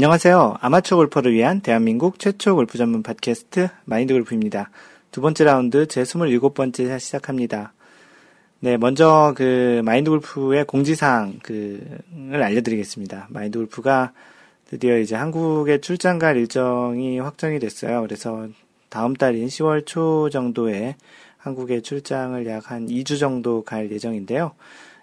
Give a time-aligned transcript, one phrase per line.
[0.00, 0.56] 안녕하세요.
[0.62, 4.70] 아마추어 골퍼를 위한 대한민국 최초 골프 전문 팟캐스트 마인드 골프입니다.
[5.10, 7.74] 두 번째 라운드 제 27번째 시작합니다.
[8.60, 13.26] 네, 먼저 그 마인드 골프의 공지사항 그을 알려드리겠습니다.
[13.28, 14.14] 마인드 골프가
[14.70, 18.00] 드디어 이제 한국에 출장 갈 일정이 확정이 됐어요.
[18.00, 18.48] 그래서
[18.88, 20.96] 다음 달인 10월 초 정도에
[21.36, 24.52] 한국에 출장을 약 한 2주 정도 갈 예정인데요.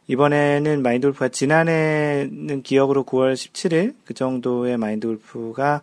[0.07, 5.81] 이번에는 마인드 골프가 지난해는 기억으로 9월 17일 그 정도의 마인드 골프가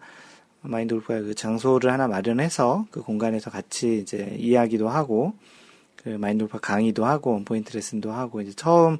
[0.63, 5.35] 마인드 골프가 그 장소를 하나 마련해서 그 공간에서 같이 이제 이야기도 하고
[5.97, 8.99] 그 마인드 골프 강의도 하고 포인트 레슨도 하고 이제 처음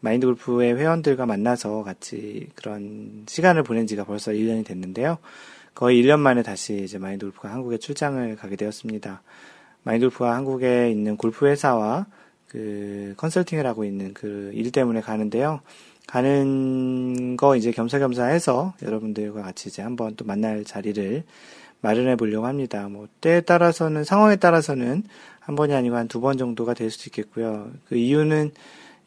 [0.00, 5.16] 마인드 골프의 회원들과 만나서 같이 그런 시간을 보낸 지가 벌써 1년이 됐는데요.
[5.74, 9.22] 거의 1년 만에 다시 이제 마인드 골프가 한국에 출장을 가게 되었습니다.
[9.84, 12.06] 마인드 골프가 한국에 있는 골프 회사와
[12.48, 15.60] 그 컨설팅을 하고 있는 그 일 때문에 가는데요.
[16.06, 21.24] 가는 거 이제 겸사겸사 해서 여러분들과 같이 이제 한번 또 만날 자리를
[21.80, 22.88] 마련해 보려고 합니다.
[22.88, 25.02] 뭐 때에 따라서는 상황에 따라서는
[25.40, 27.70] 한 번이 아니고 한 두 번 정도가 될 수도 있겠고요.
[27.88, 28.52] 그 이유는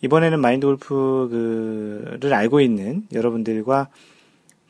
[0.01, 3.89] 이번에는 마인드 골프를 알고 있는 여러분들과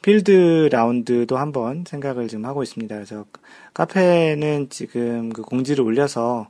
[0.02, 2.96] 필드 라운드도 한번 생각을 좀 하고 있습니다.
[2.96, 3.26] 그래서
[3.74, 6.48] 카페는 지금 그 공지를 올려서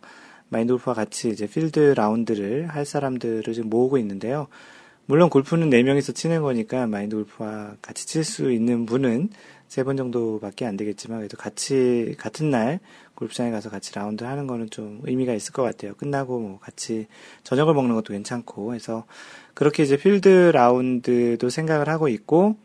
[0.50, 4.47] 마인드 골프와 같이 이제 필드 라운드를 할 사람들을 지금 모으고 있는데요.
[5.05, 9.30] 물론 골프는 4명이서 치는 거니까 마인드 골프와 같이 칠 수 있는 분은
[9.70, 12.80] 세 번 정도밖에 안 되겠지만 그래도 같이 같은 날
[13.14, 15.93] 골프장에 가서 같이 라운드 하는 거는 좀 의미가 있을 것 같아요.
[15.93, 17.05] 끝나고 뭐 같이
[17.43, 19.05] 저녁을 먹는 것도 괜찮고 해서
[19.54, 22.55] 그렇게 이제 필드 라운드도 생각을 하고 있고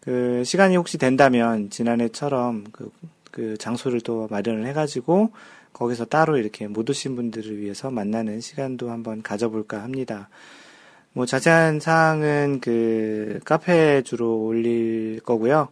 [0.00, 2.90] 그 시간이 혹시 된다면 지난해처럼 그,
[3.30, 5.30] 그 장소를 또 마련을 해가지고
[5.72, 10.28] 거기서 따로 이렇게 못 오신 분들을 위해서 만나는 시간도 한번 가져볼까 합니다.
[11.12, 15.68] 뭐 자세한 사항은 그 카페에 주로 올릴 거고요.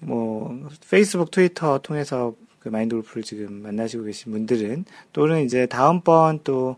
[0.00, 6.76] 뭐 페이스북, 트위터 통해서 그 마인드 골프를 지금 만나시고 계신 분들은 또는 이제 다음번 또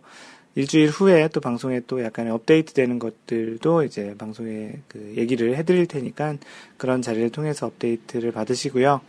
[0.55, 6.37] 일주일 후에 또 방송에 또 약간의 업데이트 되는 것들도 이제 방송에 그 얘기를 해드릴 테니까
[6.77, 9.01] 그런 자리를 통해서 업데이트를 받으시고요.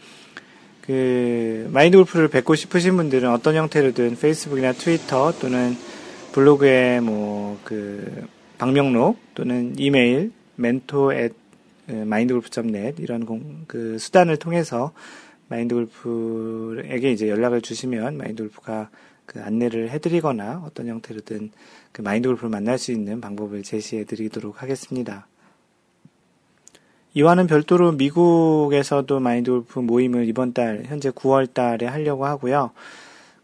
[0.90, 5.78] 그 마인드 골프를 뵙고 싶으신 분들은 어떤 형태로든 페이스북이나 트위터 또는
[6.34, 8.28] 블로그에 뭐 그
[8.58, 11.36] 방명록 또는 이메일 mentor at
[11.88, 14.94] mindgolf.net 이런 공, 그 수단을 통해서
[15.48, 18.90] 마인드 골프에게 이제 연락을 주시면 마인드 골프가
[19.26, 21.52] 그 안내를 해드리거나 어떤 형태로든
[21.92, 25.28] 그 마인드 골프를 만날 수 있는 방법을 제시해 드리도록 하겠습니다.
[27.14, 32.72] 이와는 별도로 미국에서도 마인드 골프 모임을 이번 달, 현재 9월 달에 하려고 하고요.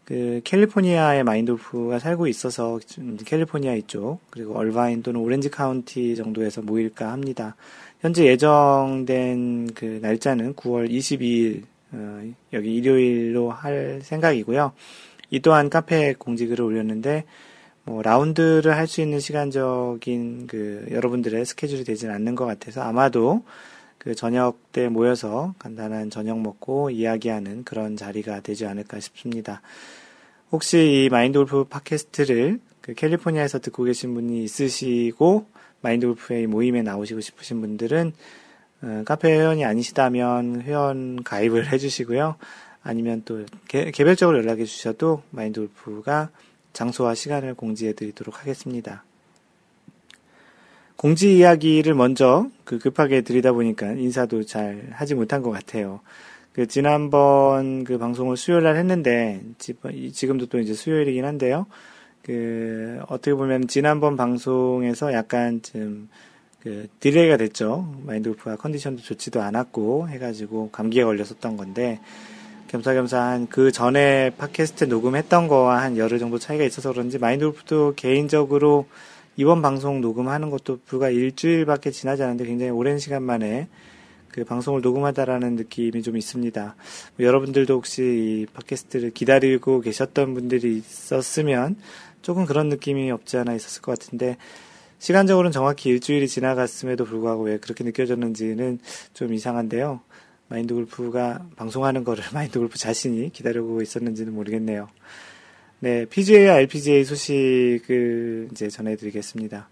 [0.04, 2.78] 그 캘리포니아에 마인드 골프가 살고 있어서
[3.24, 7.56] 캘리포니아 이쪽 그리고 얼바인 또는 오렌지 카운티 정도에서 모일까 합니다.
[8.00, 12.22] 현재 예정된 그 날짜는 9월 22일 어,
[12.52, 14.72] 여기 일요일로 할 생각이고요.
[15.30, 17.24] 이 또한 카페에 공지글을 올렸는데
[17.86, 23.44] 뭐 라운드를 할 수 있는 시간적인 그 여러분들의 스케줄이 되지는 않는 것 같아서 아마도
[23.98, 29.62] 그 저녁 때 모여서 간단한 저녁 먹고 이야기하는 그런 자리가 되지 않을까 싶습니다.
[30.52, 35.46] 혹시 이 마인드 골프 팟캐스트를 그 캘리포니아에서 듣고 계신 분이 있으시고
[35.80, 38.12] 마인드 골프의 모임에 나오시고 싶으신 분들은
[38.82, 42.36] 어, 카페 회원이 아니시다면 회원 가입을 해주시고요.
[42.82, 46.30] 아니면 또 개, 개별적으로 연락해 주셔도 마인드 골프가
[46.76, 49.02] 장소와 시간을 공지해 드리도록 하겠습니다.
[50.96, 56.00] 공지 이야기를 먼저 그 급하게 드리다 보니까 인사도 잘 하지 못한 것 같아요.
[56.52, 59.42] 그 지난번 그 방송을 수요일 날 했는데
[60.12, 61.66] 지금도 또 이제 수요일이긴 한데요.
[62.22, 66.08] 그 어떻게 보면 지난번 방송에서 약간 좀
[66.66, 67.94] 그 delay가 됐죠.
[68.02, 72.00] 마인드 골프가 컨디션도 좋지도 않았고 해가지고 감기에 걸렸었던 건데
[72.68, 78.86] 겸사겸사 한 그 전에 팟캐스트 녹음했던 거와 한 열흘 정도 차이가 있어서 그런지 마인드골프도 개인적으로
[79.36, 83.68] 이번 방송 녹음하는 것도 불과 일주일밖에 지나지 않았는데 굉장히 오랜 시간 만에
[84.28, 86.74] 그 방송을 녹음하다라는 느낌이 좀 있습니다.
[87.16, 91.76] 뭐 여러분들도 혹시 이 팟캐스트를 기다리고 계셨던 분들이 있었으면
[92.22, 94.36] 조금 그런 느낌이 없지 않아 있었을 것 같은데
[94.98, 98.78] 시간적으로는 정확히 일주일이 지나갔음에도 불구하고 왜 그렇게 느껴졌는지는
[99.14, 100.00] 좀 이상한데요.
[100.48, 104.88] 마인드 골프가 방송하는 거를 마인드 골프 자신이 기다리고 있었는지는 모르겠네요.
[105.80, 109.68] 네, PGA와 LPGA 소식을 이제 전해드리겠습니다.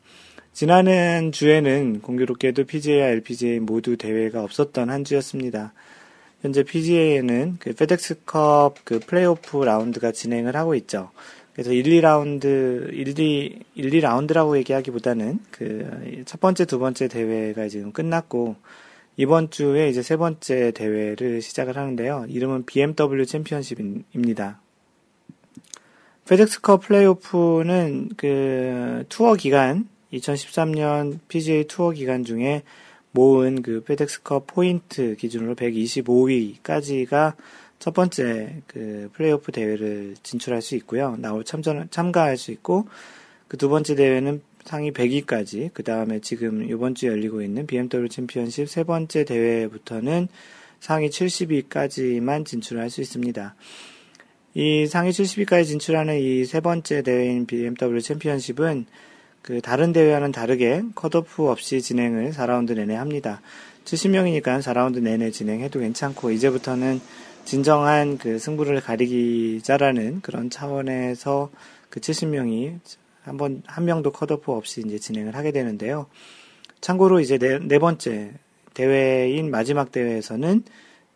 [0.52, 5.72] 지난해 주에는 공교롭게도 PGA와 LPGA 모두 대회가 없었던 한 주였습니다.
[6.42, 11.10] 현재 PGA에는 그 페덱스컵 그 플레이오프 라운드가 진행을 하고 있죠.
[11.54, 17.92] 그래서 1, 2라운드, 1, 2, 1, 2라운드라고 얘기하기보다는 그 첫 번째, 두 번째 대회가 지금
[17.92, 18.56] 끝났고
[19.16, 22.26] 이번 주에 이제 세 번째 대회를 시작을 하는데요.
[22.28, 24.60] 이름은 BMW 챔피언십입니다.
[26.26, 32.62] 페덱스컵 플레이오프는 그 투어 기간 2013년 PGA 투어 기간 중에
[33.12, 37.34] 모은 그 페덱스컵 포인트 기준으로 125위까지가
[37.78, 41.16] 첫 번째 그 플레이오프 대회를 진출할 수 있고요.
[41.18, 42.86] 나올 참전 참가할 수 있고
[43.48, 48.68] 그 두 번째 대회는 상위 100위까지 그 다음에 지금 이번 주에 열리고 있는 BMW 챔피언십
[48.68, 50.28] 세 번째 대회부터는
[50.80, 53.54] 상위 70위까지만 진출할 수 있습니다.
[54.54, 58.86] 이 상위 70위까지 진출하는 이 세 번째 대회인 BMW 챔피언십은
[59.42, 63.42] 그 다른 대회와는 다르게 컷오프 없이 진행을 4라운드 내내 합니다.
[63.84, 67.00] 70명이니까 4라운드 내내 진행해도 괜찮고 이제부터는
[67.44, 71.50] 진정한 그 승부를 가리기자라는 그런 차원에서
[71.90, 72.78] 그 70명이
[73.24, 76.06] 한 번, 한 명도 컷오프 없이 이제 진행을 하게 되는데요.
[76.80, 78.34] 참고로 이제 네, 네 번째
[78.74, 80.62] 대회인 마지막 대회에서는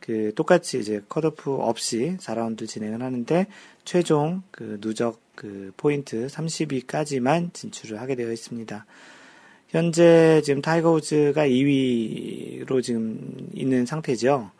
[0.01, 3.47] 그 똑같이 이제 컷오프 없이 4라운드 진행을 하는데
[3.85, 8.87] 최종 그 누적 그 포인트 30위까지만 진출을 하게 되어 있습니다.
[9.69, 14.51] 현재 지금 타이거 우즈가 2위로 지금 있는 상태죠.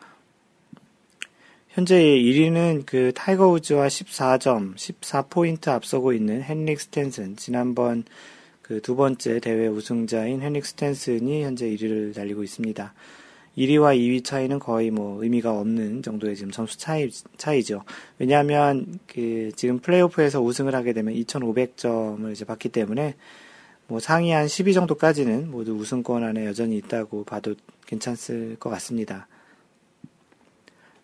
[1.69, 7.35] 현재 1위는 그 타이거 우즈와 14점, 14포인트 앞서고 있는 헨릭 스탠슨.
[7.35, 8.03] 지난번
[8.69, 12.93] 그 두 번째 대회 우승자인 헨릭 스탠슨이 현재 1위를 달리고 있습니다.
[13.57, 17.83] 1위와 2위 차이는 거의 뭐 의미가 없는 정도의 지금 점수 차이, 차이죠.
[18.19, 23.15] 왜냐하면 그 지금 플레이오프에서 우승을 하게 되면 2,500점을 이제 받기 때문에
[23.87, 27.55] 뭐 상위 한 10위 정도까지는 모두 우승권 안에 여전히 있다고 봐도
[27.87, 29.27] 괜찮을 것 같습니다.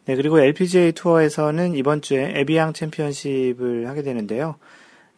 [0.06, 4.56] 네, 그리고 LPGA 투어에서는 이번 주에 에비앙 챔피언십을 하게 되는데요.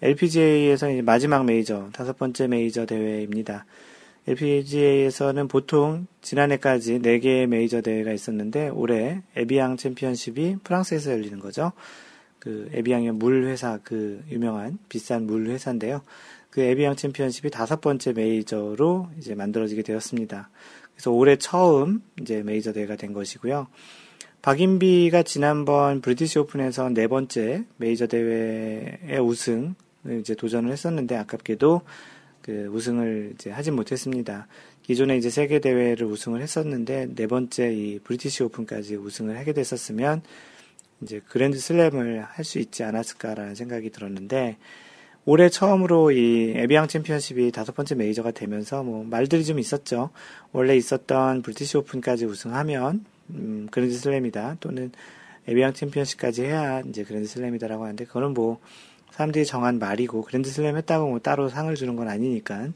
[0.02, 3.66] LPGA에서는 마지막 메이저, 다섯 번째 메이저 대회입니다.
[4.28, 11.74] LPGA에서는 보통 지난해까지 4개의 메이저 대회가 있었는데 올해 에비앙 챔피언십이 프랑스에서 열리는 거죠.
[12.40, 16.02] 그 에비앙의 물 회사 그 유명한 비싼 물 회사인데요.
[16.50, 20.50] 그 에비앙 챔피언십이 다섯 번째 메이저로 이제 만들어지게 되었습니다.
[20.94, 23.68] 그래서 올해 처음 이제 메이저 대회가 된 것이고요.
[24.48, 29.76] 박인비가 지난번 브리티시 오픈에서 네 번째 메이저 대회의 우승을
[30.22, 31.82] 이제 도전을 했었는데 아깝게도
[32.44, 34.48] 그 우승을 이제 하진 못했습니다.
[34.84, 40.22] 기존에 이제 세계 대회를 우승을 했었는데 네 번째 이 브리티시 오픈까지 우승을 하게 됐었으면
[41.02, 44.56] 이제 그랜드 슬램을 할 수 있지 않았을까라는 생각이 들었는데
[45.26, 50.12] 올해 처음으로 이 에비앙 챔피언십이 다섯 번째 메이저가 되면서 뭐 말들이 좀 있었죠.
[50.54, 54.58] 원래 있었던 브리티시 오픈까지 우승하면 음, 그랜드 슬램이다.
[54.60, 54.92] 또는
[55.48, 58.60] 에비앙 챔피언십까지 해야 이제 그랜드 슬램이다라고 하는데 그거는 뭐
[59.12, 62.70] 사람들이 정한 말이고 그랜드 슬램 했다고 뭐 따로 상을 주는 건 아니니까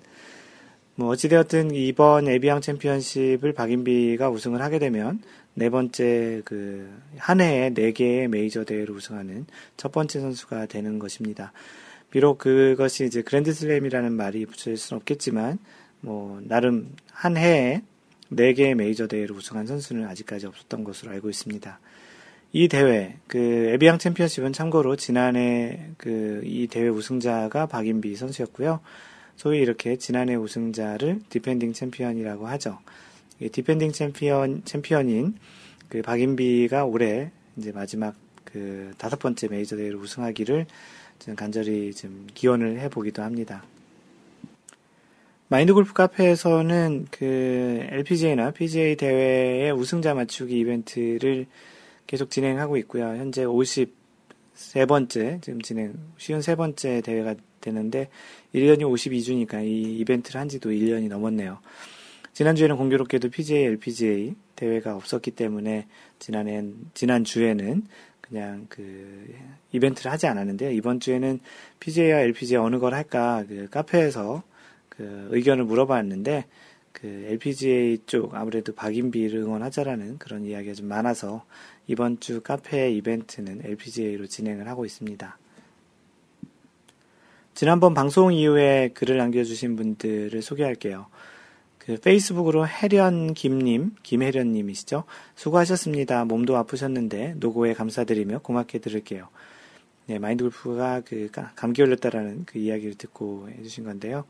[0.96, 5.22] 뭐 어찌되었든 이번 에비앙 챔피언십을 박인비가 우승을 하게 되면
[5.54, 9.46] 네 번째 그 한 해에 네 개의 메이저 대회를 우승하는
[9.78, 11.52] 첫 번째 선수가 되는 것입니다.
[12.10, 15.60] 비록 그것이 이제 그랜드 슬램이라는 말이 붙여질 수는 없겠지만
[16.02, 17.82] 뭐 나름 한 해에
[18.32, 21.80] 4개의 메이저 대회를 우승한 선수는 아직까지 없었던 것으로 알고 있습니다.
[22.54, 28.80] 이 대회, 그 에비앙 챔피언십은 참고로 지난해 그 이 대회 우승자가 박인비 선수였고요.
[29.36, 32.80] 소위 이렇게 지난해 우승자를 디펜딩 챔피언이라고 하죠.
[33.52, 35.36] 디펜딩 챔피언 챔피언인
[35.90, 40.66] 그 박인비가 올해 이제 마지막 그 다섯 번째 메이저 대회를 우승하기를
[41.36, 43.64] 간절히 좀 기원을 해보기도 합니다.
[45.52, 51.46] 마인드 골프 카페에서는 그 LPGA나 PGA 대회의 우승자 맞추기 이벤트를
[52.08, 53.04] 계속 진행하고 있고요.
[53.04, 58.08] 현재 53번째, 지금 진행, 53번째 대회가 되는데,
[58.56, 61.60] 1년이 52주니까 이 이벤트를 한 지도 1년이 넘었네요.
[62.32, 65.86] 지난주에는 공교롭게도 PGA, LPGA 대회가 없었기 때문에,
[66.18, 67.84] 지난해, 지난주에는
[68.22, 69.36] 그냥 그
[69.74, 71.42] 이벤트를 하지 않았는데, 이번 주에는
[71.82, 74.44] PGA와 LPGA 어느 걸 할까, 그 카페에서
[75.02, 76.46] 그 의견을 물어봤는데
[76.92, 81.44] 그 LPGA 쪽 아무래도 박인비를 응원하자라는 그런 이야기가 좀 많아서
[81.88, 85.38] 이번 주 카페 이벤트는 LPGA로 진행을 하고 있습니다.
[87.56, 91.08] 지난번 방송 이후에 글을 남겨주신 분들을 소개할게요.
[91.80, 95.06] 그 페이스북으로 혜련 김님, 김혜련님이시죠?
[95.34, 96.26] 수고하셨습니다.
[96.26, 99.30] 몸도 아프셨는데 노고에 감사드리며 고맙게 들을게요.
[100.06, 104.26] 네, 마인드 골프가 그 감기 걸렸다라는 그 이야기를 듣고 해주신 건데요.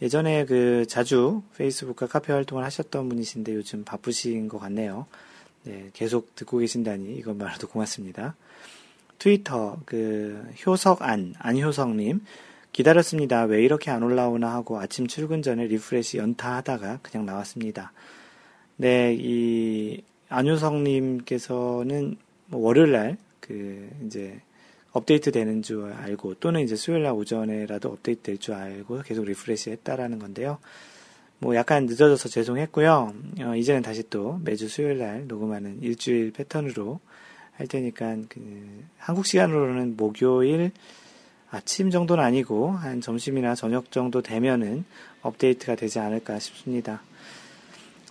[0.00, 5.06] 예전에 그 자주 페이스북과 카페 활동을 하셨던 분이신데 요즘 바쁘신 것 같네요.
[5.64, 8.36] 네, 계속 듣고 계신다니 이것만으로도 고맙습니다.
[9.18, 12.20] 트위터 그 효석안 안효석님
[12.72, 13.42] 기다렸습니다.
[13.42, 17.92] 왜 이렇게 안 올라오나 하고 아침 출근 전에 refresh 연타하다가 그냥 나왔습니다.
[18.76, 22.16] 네, 이 안효석님께서는
[22.46, 23.16] 뭐 월요일 날
[23.48, 24.40] 그 이제
[24.92, 29.70] 업데이트 되는 줄 알고 또는 이제 수요일 날 오전에라도 업데이트 될 줄 알고 계속 refresh
[29.70, 30.58] 했다라는 건데요.
[31.40, 33.12] 뭐 약간 늦어져서 죄송했고요.
[33.42, 37.00] 어, 이제는 다시 또 매주 수요일 날 녹음하는 일주일 패턴으로
[37.52, 40.72] 할 테니까 그 한국 시간으로는 목요일
[41.50, 44.84] 아침 정도는 아니고 한 점심이나 저녁 정도 되면은
[45.22, 47.02] 업데이트가 되지 않을까 싶습니다.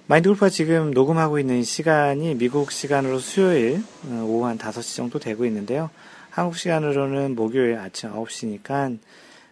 [0.07, 5.45] 마인드 골프가 지금 녹음하고 있는 시간이 미국 시간으로 수요일 어, 오후 한 5시 정도 되고
[5.45, 5.89] 있는데요.
[6.37, 8.99] 한국 시간으로는 목요일 아침 9시니까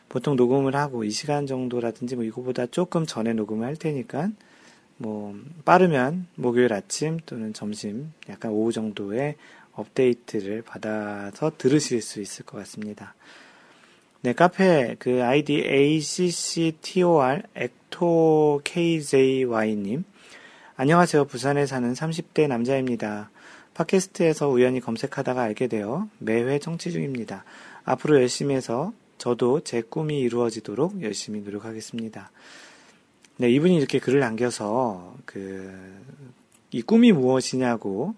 [0.07, 4.29] 보통 녹음을 하고 이 시간 정도라든지 뭐 이거보다 조금 전에 녹음을 할 테니까
[4.97, 9.35] 뭐 빠르면 목요일 아침 또는 점심 약간 오후 정도에
[9.73, 13.15] 업데이트를 받아서 들으실 수 있을 것 같습니다.
[14.21, 20.03] 네, 카페 그 아이디 ACCTOR 엑토 KJY님
[20.75, 21.25] 안녕하세요.
[21.25, 23.31] 부산에 사는 30대 남자입니다.
[23.75, 27.43] 팟캐스트에서 우연히 검색하다가 알게 되어 매회 청취 중입니다.
[27.83, 32.31] 앞으로 열심히 해서 저도 제 꿈이 이루어지도록 열심히 노력하겠습니다.
[33.37, 35.73] 네, 이분이 이렇게 글을 남겨서 그,
[36.71, 38.15] 이 꿈이 무엇이냐고,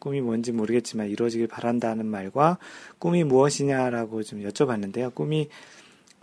[0.00, 2.58] 꿈이 뭔지 모르겠지만 이루어지길 바란다는 말과
[2.98, 5.14] 꿈이 무엇이냐라고 좀 여쭤봤는데요.
[5.14, 5.48] 꿈이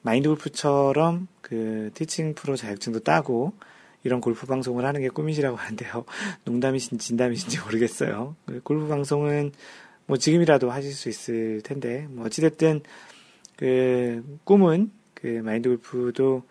[0.02, 3.54] 마인드 골프처럼 그 티칭 프로 자격증도 따고
[4.06, 6.06] 이런 골프 방송을 하는 게 꿈이시라고 하는데요.
[6.46, 8.36] 농담이신지 진담이신지 모르겠어요.
[8.46, 9.52] 그 골프 방송은
[10.06, 12.82] 뭐 지금이라도 하실 수 있을 텐데, 뭐 어찌됐든
[13.58, 16.44] 그 꿈은 그 마인드 골프도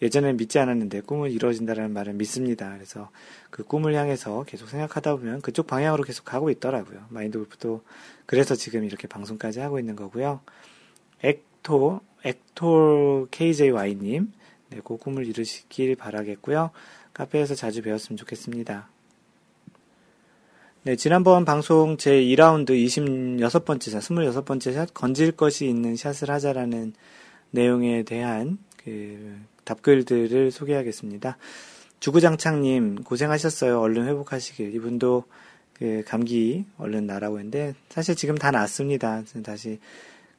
[0.00, 2.72] 예전엔 믿지 않았는데 꿈은 이루어진다는 말은 믿습니다.
[2.72, 3.10] 그래서
[3.50, 7.04] 그 꿈을 향해서 계속 생각하다 보면 그쪽 방향으로 계속 가고 있더라고요.
[7.10, 7.82] 마인드 골프도
[8.24, 10.40] 그래서 지금 이렇게 방송까지 하고 있는 거고요.
[11.22, 14.32] 엑토, 엑톨 KJY님,
[14.76, 16.70] 네, 그 꿈을 이루시길 바라겠고요.
[17.14, 18.88] 카페에서 자주 배웠으면 좋겠습니다.
[20.82, 26.92] 네, 지난번 방송 제 2라운드 26번째 샷, 26번째 샷, 건질 것이 있는 샷을 하자라는
[27.52, 31.38] 내용에 대한 그 답글들을 소개하겠습니다.
[31.98, 33.80] 주구장창님, 고생하셨어요.
[33.80, 34.74] 얼른 회복하시길.
[34.74, 35.24] 이분도
[35.72, 39.22] 그 감기 얼른 나라고 했는데, 사실 지금 다 낫습니다.
[39.42, 39.80] 다시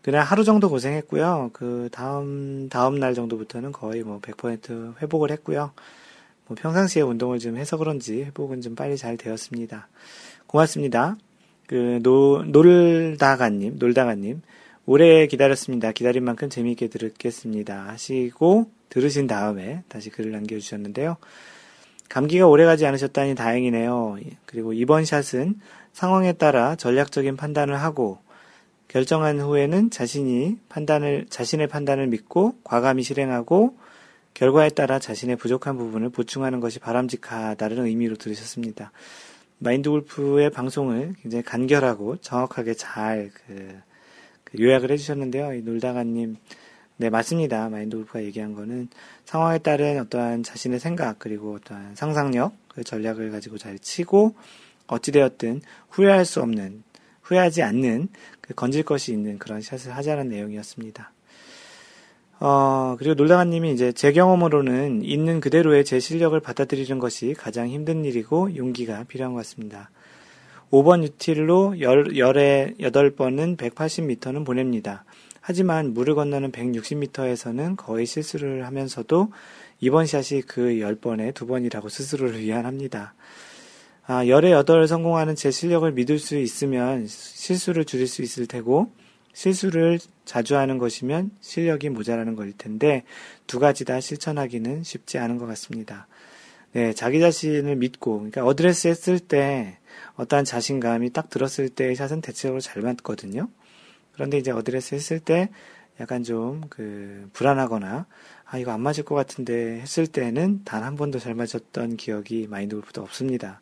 [0.08, 1.50] 그날 하루 정도 고생했고요.
[1.52, 5.74] 그 다음 다음 날 정도부터는 거의 뭐 100% 회복을 했고요.
[6.46, 9.90] 뭐 평상시에 운동을 좀 해서 그런지 회복은 좀 빨리 잘 되었습니다.
[10.48, 11.18] 고맙습니다.
[11.68, 14.44] 그 노, 놀다가님, 놀다가님,
[14.86, 15.92] 오래 기다렸습니다.
[15.92, 17.90] 기다린 만큼 재미있게 들었겠습니다.
[17.90, 21.18] 하시고 들으신 다음에 다시 글을 남겨주셨는데요.
[22.08, 24.20] 감기가 오래 가지 않으셨다니 다행이네요.
[24.46, 25.60] 그리고 이번 샷은
[25.92, 28.20] 상황에 따라 전략적인 판단을 하고
[28.88, 33.78] 결정한 후에는 자신이 판단을, 자신의 판단을 믿고 과감히 실행하고
[34.34, 38.92] 결과에 따라 자신의 부족한 부분을 보충하는 것이 바람직하다는 의미로 들으셨습니다.
[39.60, 43.76] 마인드 골프의 방송을 굉장히 간결하고 정확하게 잘 그,
[44.44, 45.54] 그 요약을 해주셨는데요.
[45.54, 46.38] 이 놀다가님,
[46.98, 47.70] 네, 맞습니다.
[47.70, 48.90] 마인드 골프가 얘기한 거는
[49.26, 54.36] 상황에 따른 어떠한 자신의 생각, 그리고 어떠한 상상력, 그 전략을 가지고 잘 치고,
[54.86, 56.84] 어찌되었든 후회할 수 없는,
[57.28, 58.08] 후회하지 않는
[58.42, 61.12] 그 건질 것이 있는 그런 샷을 하자는 내용이었습니다.
[62.40, 68.56] 어, 그리고 놀다가님이 이제 제 경험으로는 있는 그대로의 제 실력을 받아들이는 것이 가장 힘든 일이고
[68.56, 69.90] 용기가 필요한 것 같습니다.
[70.72, 75.04] 5번 유틸로 열, 열에 8번은 180m는 보냅니다.
[75.42, 79.32] 하지만 물을 건너는 160m에서는 거의 실수를 하면서도
[79.80, 83.14] 이번 샷이 그 10번에 2번이라고 스스로를 위안합니다.
[84.10, 88.90] 아, 열에 여덟 성공하는 제 실력을 믿을 수 있으면 실수를 줄일 수 있을 테고,
[89.34, 93.04] 실수를 자주 하는 것이면 실력이 모자라는 것일 텐데,
[93.48, 96.08] 두 가지 다 실천하기는 쉽지 않은 것 같습니다.
[96.72, 99.78] 네, 자기 자신을 믿고, 그러니까 어드레스 했을 때,
[100.16, 103.50] 어떠한 자신감이 딱 들었을 때 샷은 대체적으로 잘 맞거든요.
[104.14, 105.50] 그런데 이제 어드레스 했을 때
[106.00, 108.06] 약간 좀 그 불안하거나
[108.46, 112.76] 아 이거 안 맞을 것 같은데 했을 때는 단 한 번도 잘 맞았던 기억이 마인드
[112.76, 113.62] 골프도 없습니다.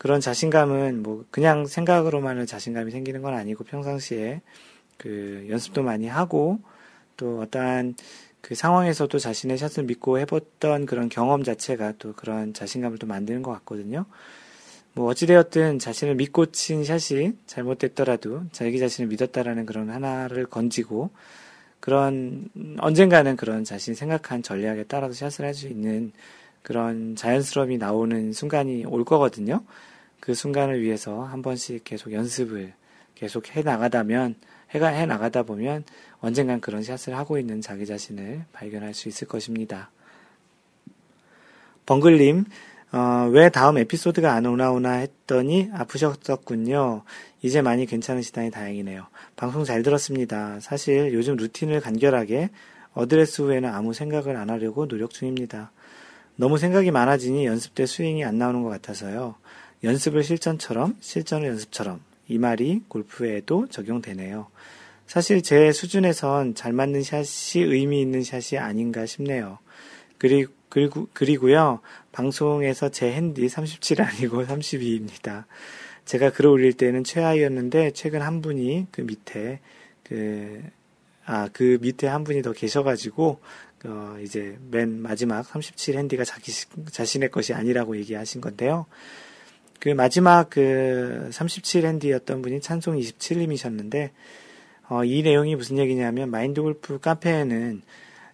[0.00, 4.40] 그런 자신감은 뭐 그냥 생각으로만은 자신감이 생기는 건 아니고 평상시에
[4.96, 6.58] 그 연습도 많이 하고
[7.18, 7.96] 또 어떠한
[8.40, 13.50] 그 상황에서도 자신의 샷을 믿고 해봤던 그런 경험 자체가 또 그런 자신감을 또 만드는 것
[13.52, 14.06] 같거든요.
[14.94, 21.10] 뭐 어찌되었든 자신을 믿고 친 샷이 잘못됐더라도 자기 자신을 믿었다라는 그런 하나를 건지고
[21.78, 26.12] 그런 언젠가는 그런 자신이 생각한 전략에 따라서 샷을 할 수 있는
[26.62, 29.62] 그런 자연스러움이 나오는 순간이 올 거거든요.
[30.20, 32.72] 그 순간을 위해서 한 번씩 계속 연습을
[33.14, 34.36] 계속 해 나가다면
[34.70, 35.84] 해가 해 나가다 보면
[36.20, 39.90] 언젠간 그런 샷을 하고 있는 자기 자신을 발견할 수 있을 것입니다.
[41.86, 42.44] 벙글님,
[42.92, 47.02] 어, 왜 다음 에피소드가 안 오나오나 했더니 아프셨었군요.
[47.42, 49.06] 이제 많이 괜찮으시다니 다행이네요.
[49.36, 50.60] 방송 잘 들었습니다.
[50.60, 52.50] 사실 요즘 루틴을 간결하게
[52.92, 55.70] 어드레스 후에는 아무 생각을 안 하려고 노력 중입니다.
[56.36, 59.36] 너무 생각이 많아지니 연습 때 스윙이 안 나오는 것 같아서요.
[59.82, 62.00] 연습을 실전처럼, 실전을 연습처럼.
[62.28, 64.46] 이 말이 골프에도 적용되네요.
[65.06, 69.58] 사실 제 수준에선 잘 맞는 샷이 의미 있는 샷이 아닌가 싶네요.
[70.18, 71.80] 그리고, 그리고, 그리고요,
[72.12, 75.46] 방송에서 제 핸디 37 아니고 32입니다.
[76.04, 79.58] 제가 글을 올릴 때는 최하위였는데, 최근 한 분이 그 밑에,
[80.04, 80.62] 그,
[81.24, 83.40] 아, 그 밑에 한 분이 더 계셔가지고,
[83.86, 86.52] 어, 이제 맨 마지막 37 핸디가 자기,
[86.92, 88.86] 자신의 것이 아니라고 얘기하신 건데요.
[89.80, 94.10] 그 마지막 그 37 핸디였던 분이 찬송 27님이셨는데,
[94.88, 97.80] 어, 이 내용이 무슨 얘기냐면, 마인드 골프 카페에는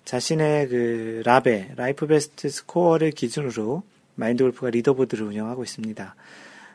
[0.04, 3.84] 자신의 그 라베, life best score를 기준으로
[4.16, 6.16] 마인드 골프가 leaderboard를 운영하고 있습니다.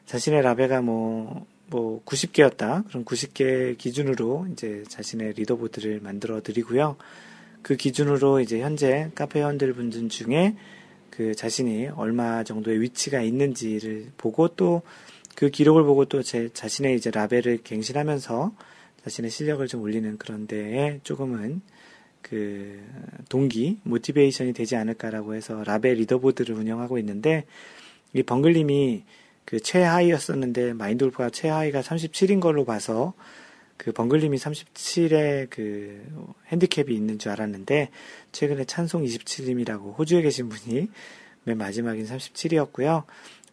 [0.06, 2.88] 자신의 라베가 뭐, 뭐 90개였다.
[2.88, 6.96] 그럼 90개 기준으로 이제 자신의 리더보드를 만들어 드리고요.
[7.62, 10.56] 그 기준으로 이제 현재 카페 회원들 분들 중에
[11.12, 14.82] 그 자신이 얼마 정도의 위치가 있는지를 보고 또
[15.36, 18.54] 그 기록을 보고 또 제 자신의 이제 라벨을 갱신하면서
[19.04, 21.62] 자신의 실력을 좀 올리는 그런 데에 조금은
[22.22, 22.80] 그
[23.30, 27.46] 동기, 모티베이션이 되지 않을까라고 해서 라벨 리더보드를 운영하고 있는데
[28.14, 29.04] 이 벙글님이
[29.46, 33.14] 그 최하위였었는데 마인돌프가 최하위가 37인 걸로 봐서
[33.82, 36.06] 그 벙글님이 37에 그
[36.52, 37.90] 핸디캡이 있는 줄 알았는데
[38.32, 40.88] 최근에 찬송 27님이라고 호주에 계신 분이
[41.46, 43.06] 맨 마지막인 37이었고요.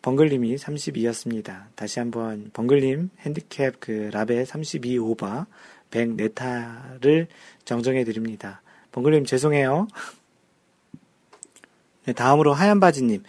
[0.02, 1.68] 벙글님이 32였습니다.
[1.74, 5.46] 다시 한번 벙글님 핸디캡 그 라벨 32 오버
[5.90, 7.28] 100 네타를
[7.64, 8.60] 정정해 드립니다.
[8.92, 9.88] 벙글님 죄송해요.
[12.04, 13.22] 네, 다음으로 하얀 바지님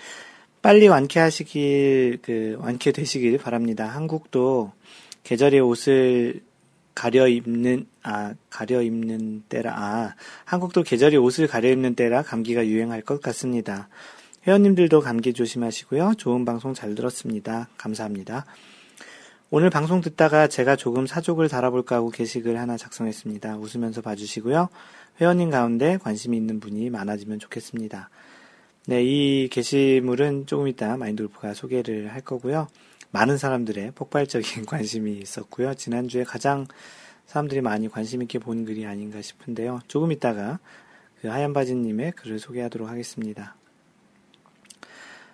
[0.62, 3.88] 빨리 완쾌하시길 그 완쾌되시길 바랍니다.
[3.88, 4.74] 한국도
[5.24, 6.49] 계절의 옷을
[6.96, 13.02] 가려 입는 아 가려 입는 때라 아 한국도 계절이 옷을 가려 입는 때라 감기가 유행할
[13.02, 13.88] 것 같습니다.
[14.48, 16.14] 회원님들도 감기 조심하시고요.
[16.18, 17.68] 좋은 방송 잘 들었습니다.
[17.78, 18.46] 감사합니다.
[19.52, 23.58] 오늘 방송 듣다가 제가 조금 사족을 달아볼까 하고 게시글 하나 작성했습니다.
[23.58, 24.70] 웃으면서 봐주시고요.
[25.20, 28.10] 회원님 가운데 관심이 있는 분이 많아지면 좋겠습니다.
[28.86, 32.68] 네, 이 게시물은 조금 이따 마인돌프가 소개를 할 거고요.
[33.12, 35.74] 많은 사람들의 폭발적인 관심이 있었고요.
[35.74, 36.68] 지난주에 가장
[37.26, 39.82] 사람들이 많이 관심 있게 본 글이 아닌가 싶은데요.
[39.88, 40.60] 조금 있다가
[41.22, 43.56] 그 하얀 바지님의 글을 소개하도록 하겠습니다.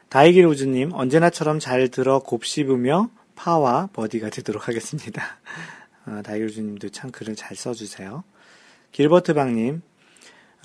[0.09, 5.21] 다이길 우즈님, 언제나처럼 잘 들어 곱씹으며 파와 버디가 되도록 하겠습니다.
[6.07, 8.23] 어, 다이길 우즈님도 참 글을 잘 써주세요.
[8.91, 9.81] 길버트방님,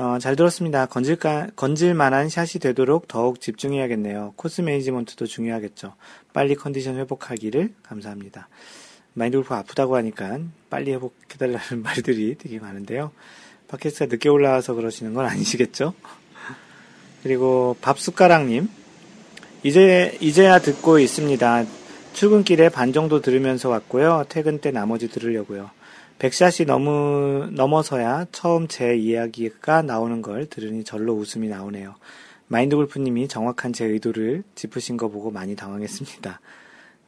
[0.01, 0.87] 어, 잘 들었습니다.
[0.87, 4.33] 건질까, 건질만한 샷이 되도록 더욱 집중해야겠네요.
[4.35, 5.93] 코스 매니지먼트도 중요하겠죠.
[6.33, 8.49] 빨리 컨디션 회복하기를 감사합니다.
[9.13, 10.39] 마인드 골프 아프다고 하니까
[10.71, 13.11] 빨리 회복해달라는 말들이 되게 많은데요.
[13.69, 15.93] 팟캐스트가 늦게 올라와서 그러시는 건 아니시겠죠?
[17.23, 18.71] 그리고 밥숟가락님,
[19.65, 21.67] 이제, 이제야 듣고 있습니다.
[22.15, 24.25] 출근길에 반 정도 들으면서 왔고요.
[24.31, 25.71] 퇴근 때 나머지 들으려고요.
[26.21, 31.95] 백샷이 너무 넘어서야 처음 제 이야기가 나오는 걸 들으니 절로 웃음이 나오네요.
[32.47, 36.41] 마인드 골프님이 정확한 제 의도를 짚으신 거 보고 많이 당황했습니다.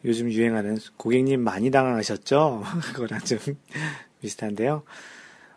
[0.06, 2.62] 요즘 유행하는 고객님 많이 당황하셨죠?
[2.94, 3.38] 그거랑 좀
[4.22, 4.82] 비슷한데요.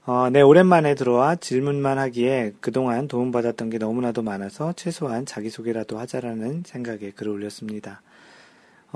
[0.05, 7.11] 어, 네, 오랜만에 들어와 질문만 하기에 그동안 도움받았던 게 너무나도 많아서 최소한 자기소개라도 하자라는 생각에
[7.11, 8.01] 글을 올렸습니다.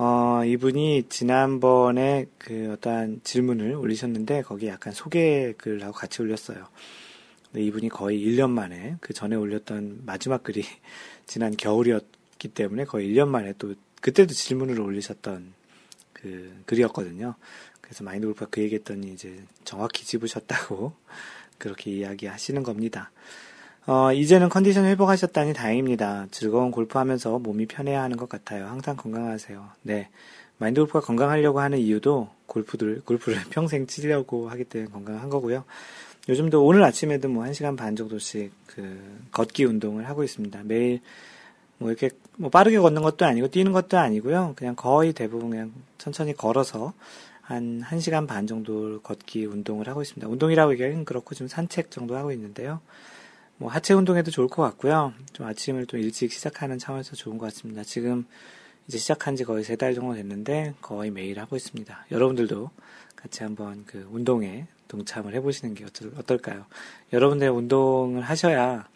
[0.01, 6.67] 어, 이분이 지난번에 그 어떠한 질문을 올리셨는데 거기에 약간 소개 글하고 같이 올렸어요.
[7.51, 10.63] 근데 이분이 거의 1년 만에 그 전에 올렸던 마지막 글이
[11.27, 15.53] 지난 겨울이었기 때문에 거의 1년 만에 또 그때도 질문을 올리셨던
[16.13, 17.35] 그 글이었거든요.
[17.81, 20.93] 그래서 마인드 골프가 그 얘기했더니 이제 정확히 집으셨다고
[21.59, 23.11] 그렇게 이야기 하시는 겁니다.
[23.89, 26.27] 어, 이제는 컨디션 회복하셨다니 다행입니다.
[26.29, 28.67] 즐거운 골프하면서 몸이 편해야 하는 것 같아요.
[28.67, 29.67] 항상 건강하세요.
[29.81, 30.09] 네.
[30.59, 35.63] 마인드 골프가 건강하려고 하는 이유도 골프들, 골프를 평생 치려고 하기 때문에 건강한 거고요.
[36.27, 40.61] 요즘도 오늘 아침에도 뭐 1시간 반 정도씩 그 걷기 운동을 하고 있습니다.
[40.65, 41.01] 매일
[41.79, 44.53] 뭐 이렇게 뭐 빠르게 걷는 것도 아니고 뛰는 것도 아니고요.
[44.55, 46.93] 그냥 거의 대부분 그냥 천천히 걸어서
[47.41, 50.27] 한 1시간 반 정도 걷기 운동을 하고 있습니다.
[50.27, 52.81] 운동이라고 얘기하기는 그렇고 좀 산책 정도 하고 있는데요.
[53.59, 55.13] 뭐 하체 운동에도 좋을 것 같고요.
[55.33, 57.83] 좀 아침을 좀 일찍 시작하는 차원에서 좋은 것 같습니다.
[57.83, 58.25] 지금
[58.87, 62.05] 이제 시작한 지 거의 세 달 정도 됐는데 거의 매일 하고 있습니다.
[62.09, 62.69] 여러분들도
[63.17, 65.85] 같이 한번 그 운동에 동참을 해보시는 게
[66.17, 66.65] 어떨까요?
[67.11, 68.87] 여러분들 운동을 하셔야,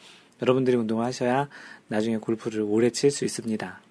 [0.41, 1.49] 여러분들이 운동을 하셔야
[1.89, 3.81] 나중에 골프를 오래 칠 수 있습니다.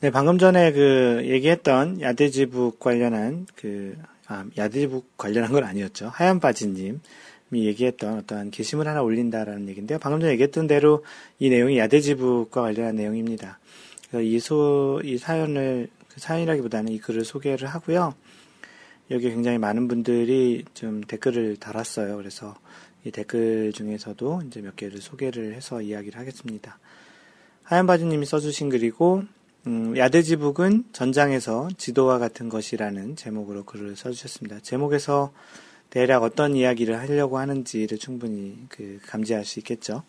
[0.00, 6.10] 네, 방금 전에 그 얘기했던 야대지북 관련한 그, 아, 야대지북 관련한 건 아니었죠.
[6.12, 6.98] 하얀 바지님이
[7.52, 9.98] 얘기했던 어떠한 게시물 하나 올린다라는 얘기인데요.
[9.98, 11.04] 방금 전에 얘기했던 대로
[11.38, 13.58] 이 내용이 야대지북과 관련한 내용입니다.
[14.22, 18.14] 이 소, 이 사연을, 그 사연이라기보다는 이 글을 소개를 하고요.
[19.10, 22.16] 여기 굉장히 많은 분들이 좀 댓글을 달았어요.
[22.16, 22.54] 그래서
[23.04, 26.78] 이 댓글 중에서도 이제 몇 개를 소개를 해서 이야기를 하겠습니다.
[27.62, 29.24] 하얀 바지님이 써주신 글이고,
[29.66, 34.60] 음, 야대지북은 전장에서 지도와 같은 것이라는 제목으로 글을 써주셨습니다.
[34.60, 35.32] 제목에서
[35.92, 40.02] 대략 어떤 이야기를 하려고 하는지를 충분히 그 감지할 수 있겠죠.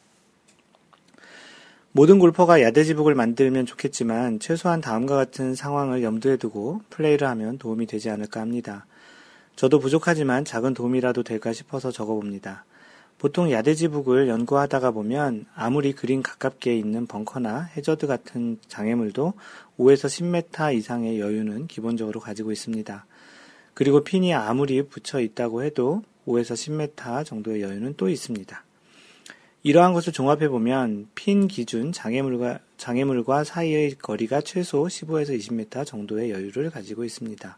[1.92, 8.10] 모든 골퍼가 야대지북을 만들면 좋겠지만 최소한 다음과 같은 상황을 염두에 두고 플레이를 하면 도움이 되지
[8.10, 8.86] 않을까 합니다.
[9.58, 12.64] 저도 부족하지만 작은 도움이라도 될까 싶어서 적어봅니다.
[13.20, 19.34] 보통 야대지북을 연구하다가 보면 아무리 그린 가깝게 있는 벙커나 해저드 같은 장애물도
[19.78, 23.06] 5에서 10m 이상의 여유는 기본적으로 가지고 있습니다.
[23.74, 28.64] 그리고 핀이 아무리 붙여 있다고 해도 5에서 10m 정도의 여유는 또 있습니다.
[29.64, 36.70] 이러한 것을 종합해 보면 핀 기준 장애물과 장애물과 사이의 거리가 최소 15에서 20m 정도의 여유를
[36.70, 37.58] 가지고 있습니다.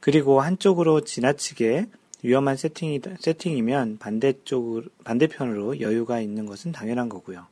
[0.00, 1.86] 그리고 한쪽으로 지나치게
[2.24, 7.46] 위험한 세팅이, 세팅이면 반대쪽, 반대편으로 여유가 있는 것은 당연한 거고요.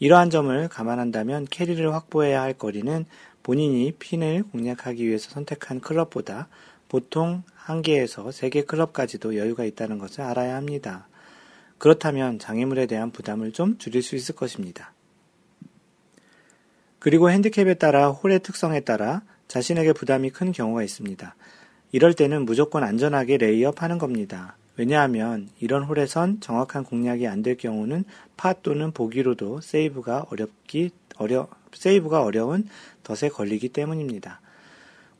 [0.00, 3.04] 이러한 점을 감안한다면 캐리를 확보해야 할 거리는
[3.42, 6.48] 본인이 핀을 공략하기 위해서 선택한 클럽보다
[6.90, 11.06] 보통 한 개에서 세 개 클럽까지도 여유가 있다는 것을 알아야 합니다.
[11.78, 14.92] 그렇다면 장애물에 대한 부담을 좀 줄일 수 있을 것입니다.
[16.98, 21.34] 그리고 핸디캡에 따라 홀의 특성에 따라 자신에게 부담이 큰 경우가 있습니다.
[21.92, 24.56] 이럴 때는 무조건 안전하게 레이업 하는 겁니다.
[24.76, 28.04] 왜냐하면 이런 홀에선 정확한 공략이 안 될 경우는
[28.36, 32.68] 파 또는 보기로도 세이브가 어렵기 어려 세이브가 어려운
[33.04, 34.40] 덫에 걸리기 때문입니다.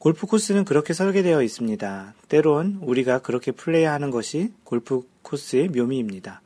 [0.00, 2.14] 골프 코스는 그렇게 설계되어 있습니다.
[2.30, 6.40] 때론 우리가 그렇게 플레이하는 것이 골프 코스의 묘미입니다.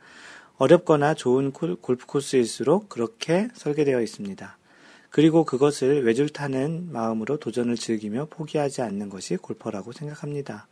[0.57, 4.57] 어렵거나 좋은 골프 코스일수록 그렇게 설계되어 있습니다.
[5.09, 10.67] 그리고 그것을 외줄 타는 마음으로 도전을 즐기며 포기하지 않는 것이 골퍼라고 생각합니다.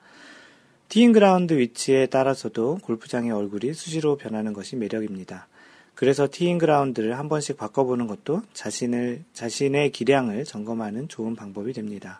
[0.89, 5.47] 티잉 그라운드 위치에 따라서도 골프장의 얼굴이 수시로 변하는 것이 매력입니다.
[5.95, 12.19] 그래서 티잉 그라운드를 한 번씩 바꿔보는 것도 자신을, 자신의 기량을 점검하는 좋은 방법이 됩니다.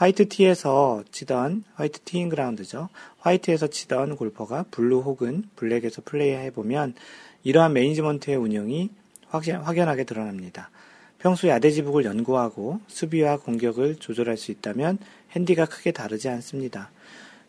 [0.00, 2.88] 화이트 티에서 치던, 화이트 티잉 그라운드죠.
[3.18, 6.94] 화이트에서 치던 골퍼가 블루 혹은 블랙에서 플레이해 보면
[7.42, 8.88] 이러한 매니지먼트의 운영이
[9.28, 10.70] 확연하게 드러납니다.
[11.18, 14.96] 평소 yardage book을 연구하고 수비와 공격을 조절할 수 있다면
[15.32, 16.90] 핸디가 크게 다르지 않습니다.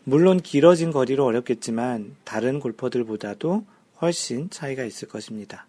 [0.04, 3.64] 물론 길어진 거리로 어렵겠지만 다른 골퍼들보다도
[4.02, 5.64] 훨씬 차이가 있을 것입니다.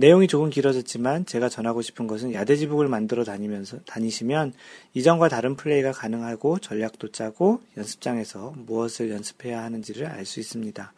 [0.00, 4.52] 내용이 조금 길어졌지만 제가 전하고 싶은 것은 yardage book을 만들어 다니면서 다니시면
[4.94, 10.92] 이전과 다른 플레이가 가능하고 전략도 짜고 연습장에서 무엇을 연습해야 하는지를 알 수 있습니다.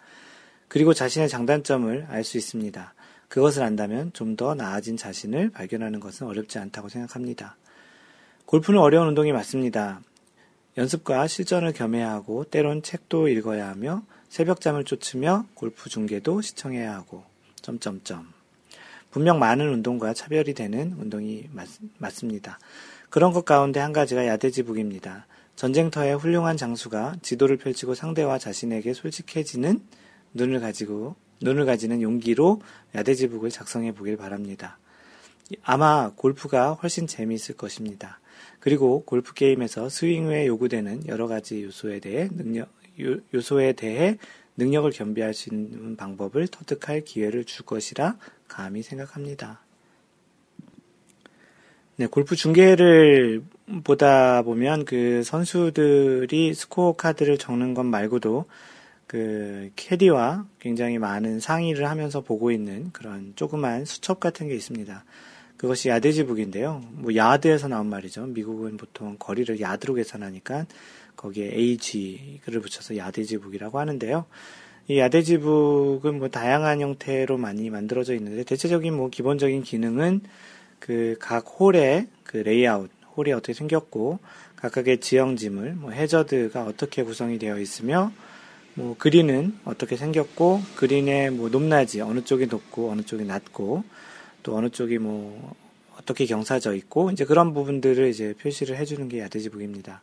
[0.69, 2.93] 그리고 자신의 장단점을 알 수 있습니다.
[3.29, 7.57] 그것을 안다면 좀 더 나아진 자신을 발견하는 것은 어렵지 않다고 생각합니다.
[8.45, 10.03] 골프는 어려운 운동이 맞습니다.
[10.77, 17.25] 연습과 실전을 겸해야 하고 때론 책도 읽어야 하며 새벽잠을 쫓으며 골프 중계도 시청해야 하고
[17.63, 18.40] 점점점
[19.11, 21.69] 분명 많은 운동과 차별이 되는 운동이 맞,
[21.99, 22.59] 맞습니다.
[23.09, 25.27] 그런 것 가운데 한 가지가 야대지북입니다.
[25.57, 29.81] 전쟁터의 훌륭한 장수가 지도를 펼치고 상대와 자신에게 솔직해지는
[30.35, 32.63] 눈을 가지고 눈을 가지는 용기로
[32.95, 34.79] 야대지북을 작성해 보길 바랍니다.
[35.63, 38.21] 아마 골프가 훨씬 재미있을 것입니다.
[38.61, 42.69] 그리고 골프 게임에서 스윙 후에 요구되는 여러 가지 요소에 대해 능력,
[43.01, 44.19] 요, 소에 대해
[44.57, 48.19] 능력을 겸비할 수 있는 방법을 터득할 기회를 줄 것이라
[48.51, 49.61] 감히 생각합니다.
[51.97, 53.43] 네, 골프 중계를
[53.85, 58.47] 보다 보면 그 선수들이 스코어 카드를 적는 것 말고도
[59.07, 65.05] 그 캐디와 굉장히 많은 상의를 하면서 보고 있는 그런 조그만 수첩 같은 게 있습니다.
[65.57, 66.83] 그것이 야드지북인데요.
[66.93, 68.27] 뭐 야드에서 나온 말이죠.
[68.27, 70.67] 미국은 보통 거리를 야드로 계산하니까
[71.17, 74.25] 거기에 AGE를 붙여서 yardage book이라고 하는데요.
[74.91, 80.23] 이 yardage book은 뭐 다양한 형태로 많이 만들어져 있는데 대체적인 뭐 기본적인 기능은
[80.81, 84.19] 그 각 홀의 그 레이아웃, 홀이 어떻게 생겼고
[84.57, 88.11] 각각의 지형지물, 뭐 해저드가 어떻게 구성이 되어 있으며
[88.75, 93.85] 뭐 그린은 어떻게 생겼고 그린의 뭐 높낮이 어느 쪽이 높고 어느 쪽이 낮고
[94.43, 95.55] 또 어느 쪽이 뭐
[95.97, 100.03] 어떻게 경사져 있고 이제 그런 부분들을 이제 표시를 해주는 게 yardage book입니다.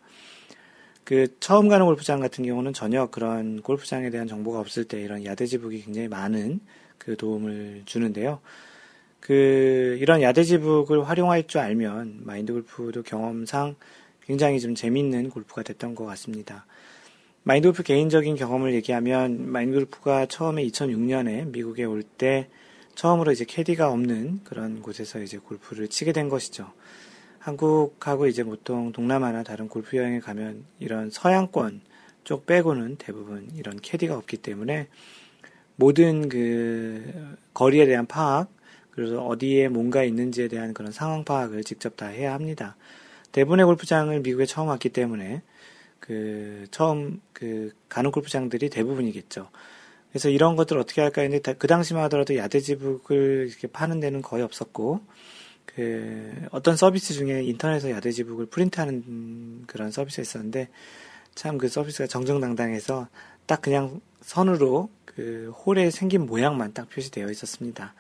[1.08, 5.82] 그 처음 가는 골프장 같은 경우는 전혀 그런 골프장에 대한 정보가 없을 때 이런 야대지북이
[5.84, 6.60] 굉장히 많은
[6.98, 8.42] 그 도움을 주는데요.
[9.22, 13.76] 그 이런 야대지북을 활용할 줄 알면 마인드 골프도 경험상
[14.26, 16.66] 굉장히 좀 재밌는 골프가 됐던 것 같습니다.
[17.44, 22.50] 마인드 골프 개인적인 경험을 얘기하면 마인드 골프가 처음에 2006년에 미국에 올 때
[22.96, 26.74] 처음으로 이제 캐디가 없는 그런 곳에서 이제 골프를 치게 된 것이죠.
[27.48, 31.80] 한국하고 이제 보통 동남아나 다른 골프 여행에 가면 이런 서양권
[32.26, 34.90] 쪽 빼고는 대부분 이런 캐디가 없기 때문에
[35.78, 38.50] 모든 그 거리에 대한 파악,
[38.92, 42.76] 그래서 어디에 뭔가 있는지에 대한 그런 상황 파악을 직접 다 해야 합니다.
[43.32, 45.42] 대부분의 골프장을 미국에 처음 왔기 때문에
[46.02, 49.50] 그 처음 그 가는 골프장들이 대부분이겠죠.
[50.10, 55.00] 그래서 이런 것들 어떻게 할까 했는데 그 당시만 하더라도 야대지북을 이렇게 파는 데는 거의 없었고
[55.68, 60.70] 그 어떤 서비스 중에 인터넷에서 yardage book을 프린트하는 그런 서비스가 있었는데
[61.36, 63.08] 참 그 서비스가 정정당당해서
[63.46, 67.94] 딱 그냥 선으로 그 홀에 생긴 모양만 딱 표시되어 있었습니다.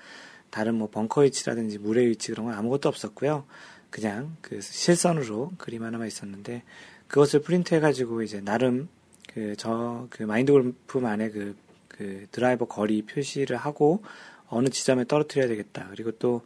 [0.50, 3.46] 다른 뭐 벙커 위치라든지 물의 위치 그런 건 아무것도 없었고요.
[3.90, 6.64] 그냥 그 실선으로 그림 하나만 있었는데
[7.08, 8.90] 그것을 프린트 해가지고 이제 나름
[9.34, 11.56] 그 저그 그 마인드 골프만의 그,
[11.88, 14.04] 그 드라이버 거리 표시를 하고
[14.50, 15.88] 어느 지점에 떨어뜨려야 되겠다.
[15.92, 16.42] 그리고 또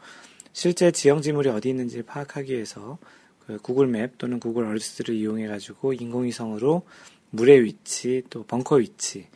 [0.53, 2.97] 실제 지형 지물이 어디 있는지를 파악하기 위해서
[3.39, 6.83] 그 구글 맵 또는 구글 얼스를 이용해 가지고 인공위성으로
[7.31, 9.27] 물의 위치 또 벙커 위치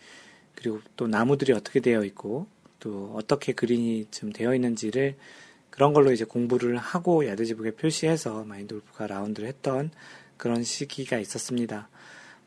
[0.54, 2.47] 그리고 또 나무들이 어떻게 되어 있고
[2.80, 5.15] 또 어떻게 그린이 좀 되어 있는지를
[5.69, 9.91] 그런 걸로 이제 공부를 하고 야드지북에 표시해서 마인드 골프가 라운드를 했던
[10.38, 11.89] 그런 시기가 있었습니다.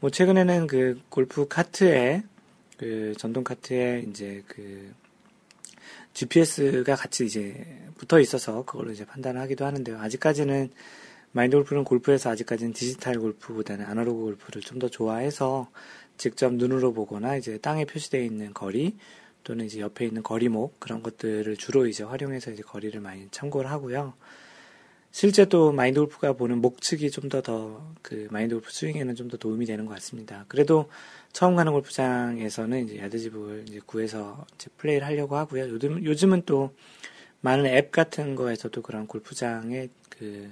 [0.00, 2.22] 뭐 최근에는 그 골프 카트에
[2.76, 4.94] 그 전동 카트에 이제 그
[6.18, 7.64] GPS가 같이 이제
[7.96, 10.00] 붙어 있어서 그걸로 이제 판단하기도 하는데요.
[10.00, 10.68] 아직까지는
[11.30, 15.70] 마인드 골프는 골프에서 아직까지는 디지털 골프보다는 아날로그 골프를 좀 더 좋아해서
[16.16, 18.96] 직접 눈으로 보거나 이제 땅에 표시되어 있는 거리
[19.44, 24.14] 또는 이제 옆에 있는 거리목 그런 것들을 주로 이제 활용해서 이제 거리를 많이 참고를 하고요.
[25.12, 29.36] 실제 또 마인드 골프가 보는 목측이 좀 더 더 그 마인드 골프 스윙에는 좀 더
[29.36, 30.46] 도움이 되는 것 같습니다.
[30.48, 30.88] 그래도
[31.32, 35.68] 처음 가는 골프장에서는 이제 야드집을 이제 구해서 이제 플레이를 하려고 하고요.
[35.68, 36.74] 요즘 요즘은 또
[37.40, 40.50] 많은 앱 같은 거에서도 그런 골프장의 그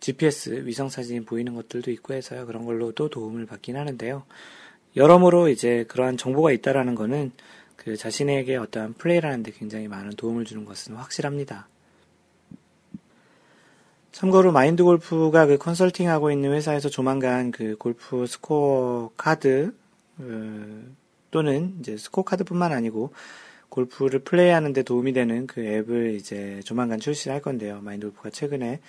[0.00, 2.46] GPS 위성 사진이 보이는 것들도 있고 해서요.
[2.46, 4.24] 그런 걸로도 도움을 받긴 하는데요.
[4.96, 7.32] 여러모로 이제 그러한 정보가 있다라는 거는
[7.76, 11.68] 그 자신에게 어떠한 플레이를 하는데 굉장히 많은 도움을 주는 것은 확실합니다.
[14.12, 19.87] 참고로 마인드 골프가 그 컨설팅 하고 있는 회사에서 조만간 그 골프 스코어 카드 어,
[21.30, 23.12] 또는 이제 스코어 카드뿐만 아니고
[23.68, 27.80] 골프를 플레이하는데 도움이 되는 그 앱을 이제 조만간 출시할 건데요.
[27.82, 28.80] 마인드 골프가 최근에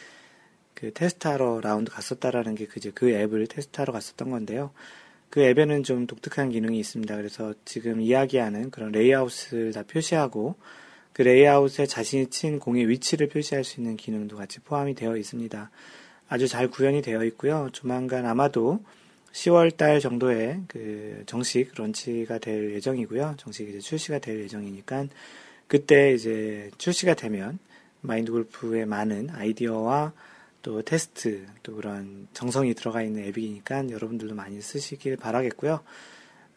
[0.74, 4.72] 그 테스트하러 라운드 갔었다라는 게 그제 그 앱을 테스트하러 갔었던 건데요.
[5.30, 7.16] 그 앱에는 좀 독특한 기능이 있습니다.
[7.16, 10.56] 그래서 지금 이야기하는 그런 레이아웃을 다 표시하고
[11.14, 15.70] 그 레이아웃에 자신이 친 공의 위치를 표시할 수 있는 기능도 같이 포함이 되어 있습니다.
[16.30, 17.70] 아주 잘 구현이 되어 있고요.
[17.74, 18.80] 조만간 아마도
[19.32, 23.36] 10월 달 정도에 그 정식 런치가 될 예정이고요.
[23.38, 25.06] 정식 이제 출시가 될 예정이니까
[25.68, 27.60] 그때 이제 출시가 되면
[28.02, 30.14] 마인드 골프의 많은 아이디어와
[30.62, 35.82] 또 테스트 또 그런 정성이 들어가 있는 앱이니까 여러분들도 많이 쓰시길 바라겠고요.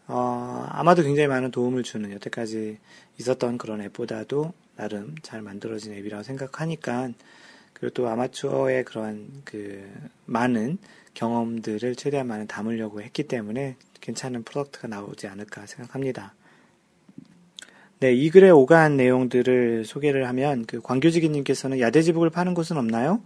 [0.08, 2.78] 어, 아마도 굉장히 많은 도움을 주는 여태까지
[3.18, 7.11] 있었던 그런 앱보다도 나름 잘 만들어진 앱이라고 생각하니까
[7.72, 9.88] 그리고 또 아마추어의 그런 그
[10.26, 10.78] 많은
[11.14, 16.35] 경험들을 최대한 많이 담으려고 했기 때문에 괜찮은 product가 나오지 않을까 생각합니다.
[18.01, 23.22] 네, 이 글에 오간 내용들을 소개를 하면 그 광교지기님께서는 yardage book을 파는 곳은 없나요?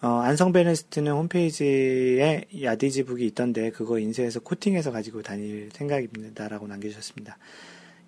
[0.00, 7.38] 어, 안성 베네스트는 홈페이지에 yardage book이 있던데 그거 인쇄해서 코팅해서 가지고 다닐 생각입니다라고 남겨주셨습니다.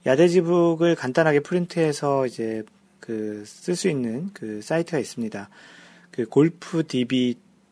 [0.07, 2.62] yardage book을 간단하게 프린트해서 이제
[3.00, 5.48] 그 쓸 수 있는 그 사이트가 있습니다.
[6.11, 6.26] 그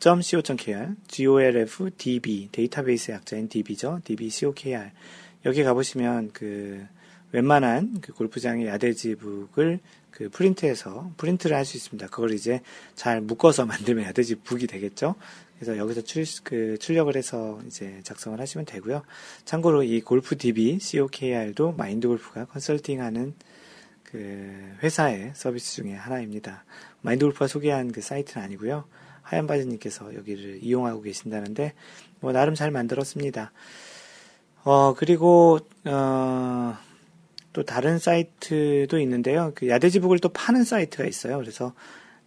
[0.00, 4.90] golfdb.co.kr, golfdb 데이터베이스 약자인 db죠, db.co.kr
[5.44, 6.86] 여기 가보시면 그
[7.32, 9.80] 웬만한 그 골프장의 야대지북을
[10.10, 12.06] 그 프린트해서 프린트를 할 수 있습니다.
[12.08, 12.62] 그걸 이제
[12.94, 15.14] 잘 묶어서 만들면 야대지 북이 되겠죠.
[15.58, 19.02] 그래서 여기서 출, 그 출력을 해서 이제 작성을 하시면 되고요.
[19.44, 23.34] 참고로 이 골프 DB COKR도 마인드 골프가 컨설팅하는
[24.04, 26.64] 그 회사의 서비스 중에 하나입니다.
[27.02, 28.84] 마인드 골프가 소개한 그 사이트는 아니고요.
[29.26, 31.74] 하얀 바지님께서 여기를 이용하고 계신다는데
[32.20, 33.52] 뭐 나름 잘 만들었습니다.
[34.64, 36.76] 어 그리고 어.
[37.52, 39.52] 또 다른 사이트도 있는데요.
[39.54, 41.38] 그 yardage book을 또 파는 사이트가 있어요.
[41.38, 41.72] 그래서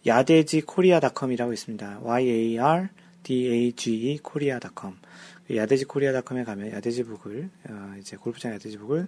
[0.04, 2.00] yardage korea.com이라고 있습니다.
[2.02, 3.28] y-a-r-d-a-g-e
[4.24, 4.98] 코리아닷컴.
[5.46, 9.06] 그 야대지 코리아닷컴에 가면 yardage book을 어, 이제 골프장 yardage book을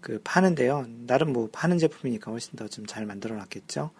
[0.00, 0.86] 그 파는데요.
[1.08, 3.90] 나름 뭐 파는 제품이니까 훨씬 더 좀 잘 만들어 놨겠죠.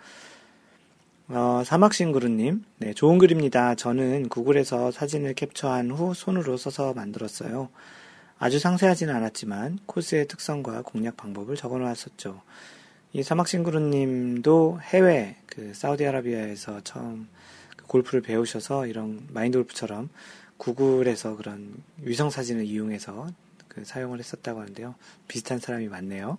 [1.28, 3.76] 어, 사막싱그루님, 네, 좋은 글입니다.
[3.76, 7.70] 저는 구글에서 사진을 캡처한 후 손으로 써서 만들었어요.
[8.38, 12.42] 아주 상세하지는 않았지만 코스의 특성과 공략 방법을 적어 놓았었죠.
[13.14, 17.28] 이 사막싱그루님도 해외, 그, 사우디아라비아에서 처음
[17.74, 20.10] 그 골프를 배우셔서 이런 마인드 골프처럼
[20.58, 23.28] 구글에서 그런 위성 사진을 이용해서
[23.68, 24.94] 그 사용을 했었다고 하는데요.
[25.26, 26.36] 비슷한 사람이 많네요.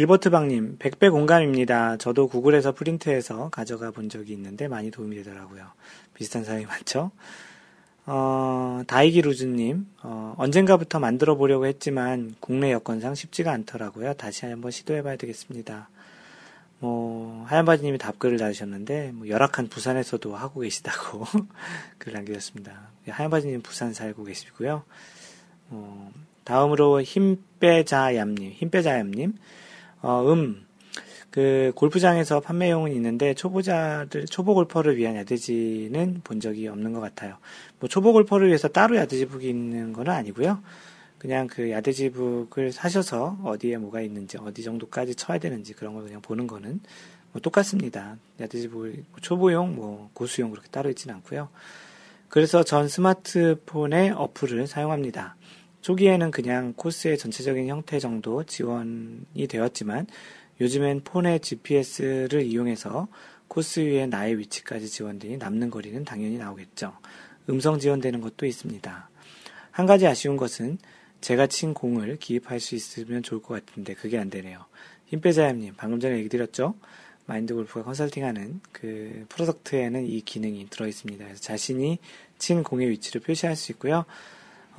[0.00, 1.98] 길버트방님, 100배 공감입니다.
[1.98, 5.66] 저도 구글에서 프린트해서 가져가 본 적이 있는데 많이 도움이 되더라고요.
[6.14, 7.10] 비슷한 사람이 많죠?
[8.06, 14.14] 어, 다이기 루즈님, 어, 언젠가부터 만들어 보려고 했지만 국내 여건상 쉽지가 않더라고요.
[14.14, 15.90] 다시 한번 시도해 봐야 되겠습니다.
[16.78, 21.26] 뭐, 하얀바지님이 답글을 달으셨는데, 뭐 열악한 부산에서도 하고 계시다고
[21.98, 22.88] 글 남기셨습니다.
[23.06, 24.82] 하얀바지님 부산 살고 계시고요.
[25.68, 26.10] 어,
[26.44, 29.34] 다음으로 힘빼자얌님, 힘빼자얌님,
[30.02, 30.66] 어, 음,
[31.30, 37.36] 그 골프장에서 판매용은 있는데 초보자들 초보 골퍼를 위한 야드지는 본 적이 없는 것 같아요.
[37.78, 40.60] 뭐 초보 골퍼를 위해서 따로 야드지북이 있는 건 아니고요.
[41.18, 46.46] 그냥 그 야드지북을 사셔서 어디에 뭐가 있는지 어디 정도까지 쳐야 되는지 그런 걸 그냥 보는
[46.46, 46.80] 거는
[47.32, 48.16] 뭐 똑같습니다.
[48.40, 51.48] 야드지북 뭐 초보용 뭐 고수용 그렇게 따로 있지는 않고요.
[52.28, 55.36] 그래서 전 스마트폰의 어플을 사용합니다.
[55.80, 60.06] 초기에는 그냥 코스의 전체적인 형태 정도 지원이 되었지만
[60.60, 63.08] 요즘엔 폰의 GPS를 이용해서
[63.48, 66.92] 코스 위에 나의 위치까지 지원되니 남는 거리는 당연히 나오겠죠.
[67.48, 69.10] 음성 지원되는 것도 있습니다.
[69.70, 70.78] 한 가지 아쉬운 것은
[71.20, 74.64] 제가 친 공을 기입할 수 있으면 좋을 것 같은데 그게 안 되네요.
[75.06, 76.74] 힘빼자님님 방금 전에 얘기 드렸죠?
[77.26, 81.24] 마인드 골프가 컨설팅하는 그 프로덕트에는 이 기능이 들어 있습니다.
[81.24, 81.98] 그래서 자신이
[82.38, 84.04] 친 공의 위치를 표시할 수 있고요.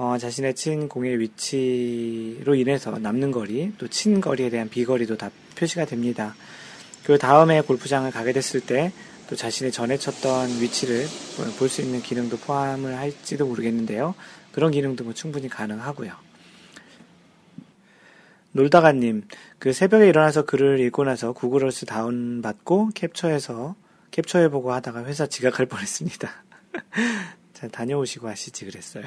[0.01, 5.85] 어, 자신의 친 공의 위치로 인해서 남는 거리, 또 친 거리에 대한 비거리도 다 표시가
[5.85, 6.33] 됩니다.
[7.03, 8.91] 그 다음에 골프장을 가게 됐을 때
[9.31, 11.05] 또 자신의 전에 쳤던 위치를
[11.57, 14.13] 볼 수 있는 기능도 포함을 할지도 모르겠는데요.
[14.51, 16.11] 그런 기능도 뭐 충분히 가능하고요.
[18.51, 19.23] 놀다가님,
[19.57, 23.75] 그 새벽에 일어나서 글을 읽고 나서 구글어스 다운받고 캡처해서
[24.11, 26.29] 캡처해보고 하다가 회사 지각할 뻔했습니다.
[27.53, 29.05] 잘 다녀오시고 하시지 그랬어요.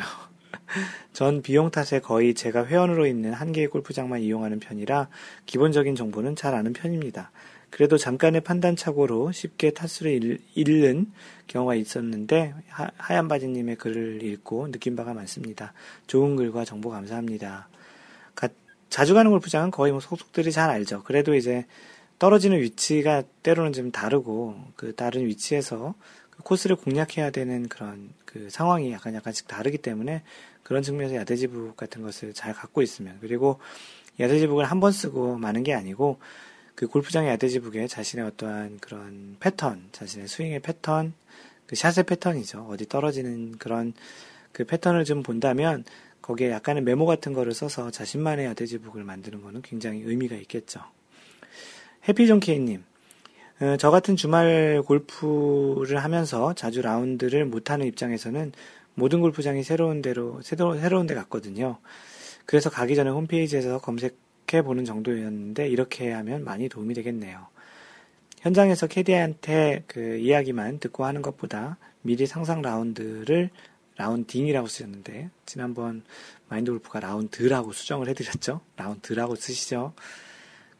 [1.12, 5.08] 전 비용 탓에 거의 제가 회원으로 있는 한 개의 골프장만 이용하는 편이라
[5.46, 7.30] 기본적인 정보는 잘 아는 편입니다.
[7.74, 11.10] 그래도 잠깐의 판단 착오로 쉽게 타수를 잃는
[11.48, 15.72] 경우가 있었는데 하, 얀 바지님의 글을 읽고 느낀 바가 많습니다.
[16.06, 17.68] 좋은 글과 정보 감사합니다.
[18.36, 18.48] 가,
[18.90, 21.02] 자주 가는 골프장은 거의 뭐 속속들이 잘 알죠.
[21.02, 21.66] 그래도 이제
[22.20, 25.94] 떨어지는 위치가 때로는 좀 다르고 그 다른 위치에서
[26.30, 30.22] 그 코스를 공략해야 되는 그런 그 상황이 약간 약간씩 다르기 때문에
[30.64, 33.60] 그런 측면에서 야대지북 같은 것을 잘 갖고 있으면 그리고
[34.18, 36.18] 야대지북을 한 번 쓰고 마는 게 아니고
[36.74, 41.14] 그 골프장의 야대지북에 자신의 어떠한 그런 패턴, 자신의 스윙의 패턴,
[41.66, 42.66] 그 샷의 패턴이죠.
[42.68, 43.92] 어디 떨어지는 그런
[44.52, 45.84] 그 패턴을 좀 본다면
[46.22, 50.80] 거기에 약간의 메모 같은 거를 써서 자신만의 야대지북을 만드는 거는 굉장히 의미가 있겠죠.
[52.08, 52.82] 해피존케이님,
[53.60, 58.52] 어, 저 같은 주말 골프를 하면서 자주 라운드를 못하는 입장에서는
[58.94, 61.78] 모든 골프장이 새로운 데로, 새로, 새로운 데 갔거든요.
[62.46, 67.46] 그래서 가기 전에 홈페이지에서 검색해 보는 정도였는데 이렇게 하면 많이 도움이 되겠네요.
[68.40, 73.50] 현장에서 캐디한테 그 이야기만 듣고 하는 것보다 미리 상상 라운드를
[73.96, 76.02] 라운딩이라고 쓰셨는데 지난번
[76.48, 78.60] 마인드 골프가 라운드라고 수정을 해드렸죠.
[78.76, 79.94] 라운드라고 쓰시죠.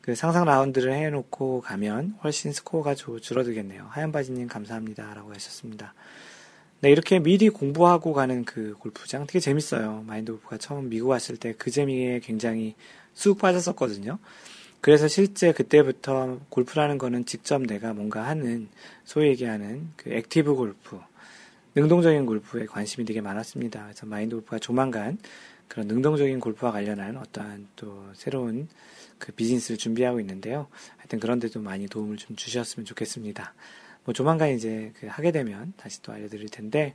[0.03, 3.87] 그 상상 라운드를 해놓고 가면 훨씬 스코어가 줄어들겠네요.
[3.89, 5.95] 하얀바지님 감사합니다라고 하셨습니다.
[6.85, 10.05] 네, 이렇게 미리 공부하고 가는 그 골프장 되게 재밌어요.
[10.07, 12.75] 마인드 골프가 처음 미국 왔을 때 그 재미에 굉장히
[13.15, 14.19] 쑥 빠졌었거든요.
[14.83, 18.69] 그래서 실제 그때부터 골프라는 거는 직접 내가 뭔가 하는
[19.05, 21.01] 소위 얘기하는 그 active 골프,
[21.75, 23.85] 능동적인 골프에 관심이 되게 많았습니다.
[23.85, 25.17] 그래서 마인드 골프가 조만간
[25.69, 28.69] 그런 능동적인 골프와 관련한 어떠한 또 새로운
[29.19, 30.67] 그 비즈니스를 준비하고 있는데요.
[30.99, 33.55] 하여튼 그런 데도 많이 도움을 좀 주셨으면 좋겠습니다.
[34.05, 36.95] 뭐 조만간 이제 그 하게 되면 다시 또 알려드릴 텐데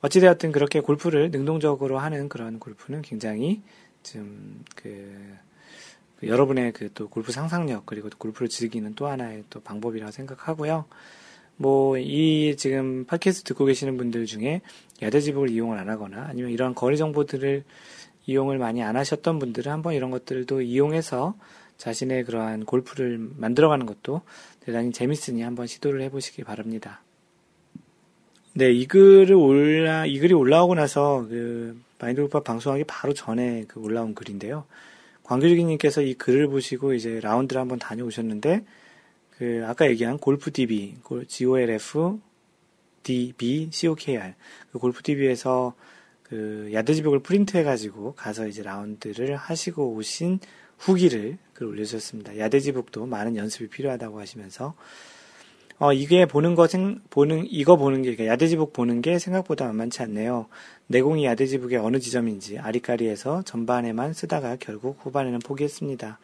[0.00, 3.62] 어찌되었든 그렇게 골프를 능동적으로 하는 그런 골프는 굉장히
[4.02, 5.36] 좀그
[6.20, 10.86] 그 여러분의 그 또 골프 상상력 그리고 골프를 즐기는 또 하나의 또 방법이라고 생각하고요.
[11.56, 14.60] 뭐 이 지금 팟캐스트 듣고 계시는 분들 중에
[15.02, 17.64] 야대지북을 이용을 안 하거나 아니면 이런 거리 정보들을
[18.26, 21.34] 이용을 많이 안 하셨던 분들은 한번 이런 것들도 이용해서
[21.78, 24.22] 자신의 그러한 골프를 만들어가는 것도
[24.60, 27.02] 대단히 재밌으니 한번 시도를 해보시기 바랍니다.
[28.52, 33.80] 네, 이 글을 올라, 이 글이 올라오고 나서 그 마인드 골프 방송하기 바로 전에 그
[33.80, 34.64] 올라온 글인데요.
[35.22, 38.64] 광교주기님께서 이 글을 보시고 이제 라운드를 한번 다녀오셨는데
[39.36, 40.96] 그 아까 얘기한 골프 DB,
[41.28, 42.18] GOLF
[43.04, 44.34] DB COKR
[44.72, 45.74] 그 골프 DB에서
[46.22, 50.40] 그 야드지북을 프린트해가지고 가서 이제 라운드를 하시고 오신
[50.78, 52.38] 후기를 글 올려주셨습니다.
[52.38, 54.74] 야드지북도 많은 연습이 필요하다고 하시면서
[55.80, 60.02] 어, 이게 보는 거, 생, 보는, 이거 보는 게, 그러니까 야드지북 보는 게 생각보다 만만치
[60.02, 60.46] 않네요.
[60.88, 66.18] 내공이 야드지북의 어느 지점인지 아리까리에서 전반에만 쓰다가 결국 후반에는 포기했습니다.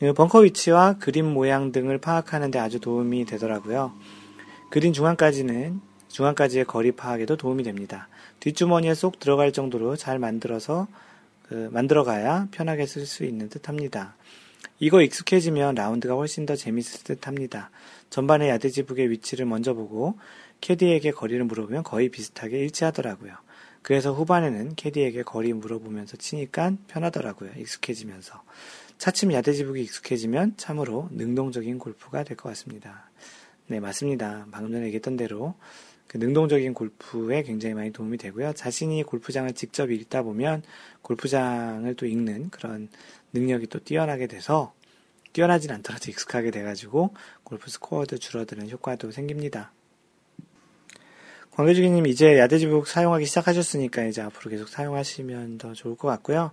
[0.00, 3.92] 그 벙커 위치와 그림 모양 등을 파악하는 데 아주 도움이 되더라고요.
[4.70, 8.08] 그린 중앙까지는, 중앙까지의 거리 파악에도 도움이 됩니다.
[8.40, 10.88] 뒷주머니에 쏙 들어갈 정도로 잘 만들어서,
[11.48, 14.16] 그, 만들어가야 편하게 쓸 수 있는 듯 합니다.
[14.80, 17.70] 이거 익숙해지면 라운드가 훨씬 더 재밌을 듯 합니다.
[18.10, 20.18] 전반에 야드지북의 위치를 먼저 보고
[20.60, 23.32] 캐디에게 거리를 물어보면 거의 비슷하게 일치하더라고요.
[23.82, 27.52] 그래서 후반에는 캐디에게 거리 물어보면서 치니까 편하더라고요.
[27.56, 28.42] 익숙해지면서.
[28.98, 33.08] 차츰 야드지북이 익숙해지면 참으로 능동적인 골프가 될 것 같습니다.
[33.68, 34.46] 네, 맞습니다.
[34.50, 35.54] 방금 전에 얘기했던 대로
[36.08, 38.54] 그 능동적인 골프에 굉장히 많이 도움이 되고요.
[38.54, 40.62] 자신이 골프장을 직접 읽다 보면
[41.02, 42.88] 골프장을 또 읽는 그런
[43.34, 44.72] 능력이 또 뛰어나게 돼서
[45.34, 49.72] 뛰어나진 않더라도 익숙하게 돼가지고 골프 스코어도 줄어드는 효과도 생깁니다.
[51.50, 56.52] 광교주기님 이제 야대지북 사용하기 시작하셨으니까 이제 앞으로 계속 사용하시면 더 좋을 것 같고요.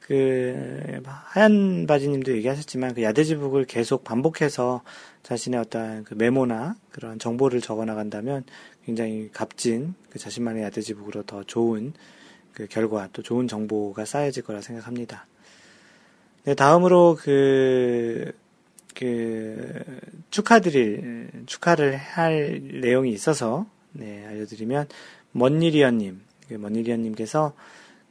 [0.00, 4.82] 그 하얀 바지님도 얘기하셨지만 그 야대지북을 계속 반복해서
[5.22, 8.44] 자신의 어떤 그 메모나 그런 정보를 적어 나간다면
[8.88, 11.92] 굉장히 값진 그 자신만의 야대지북으로 더 좋은
[12.54, 15.26] 그 결과 또 좋은 정보가 쌓여질 거라 생각합니다.
[16.44, 18.32] 네, 다음으로 그,
[18.94, 19.84] 그,
[20.30, 24.88] 축하드릴, 축하를 할 내용이 있어서, 네, 알려드리면,
[25.32, 27.54] 먼니리언님, 그 먼니리언님께서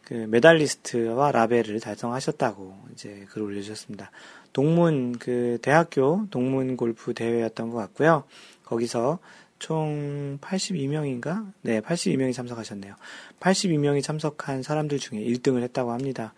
[0.03, 4.11] 그 메달리스트와 라벨을 달성하셨다고 이제 글을 올려주셨습니다.
[4.53, 8.25] 동문, 그, 대학교 동문 골프 대회였던 것 같고요.
[8.63, 9.17] 거기서
[9.59, 11.51] 총 82명인가?
[11.61, 12.95] 네, 82명이 참석하셨네요.
[13.39, 16.33] 82명이 참석한 사람들 중에 1등을 했다고 합니다.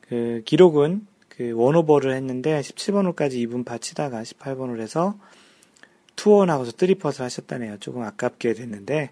[0.00, 5.18] 그 기록은 그 one over를 했는데 17번 홀까지 이븐 파 치다가 18번 홀에서
[6.16, 7.78] two on 하고서 three putt을 하셨다네요.
[7.78, 9.10] 조금 아깝게 됐는데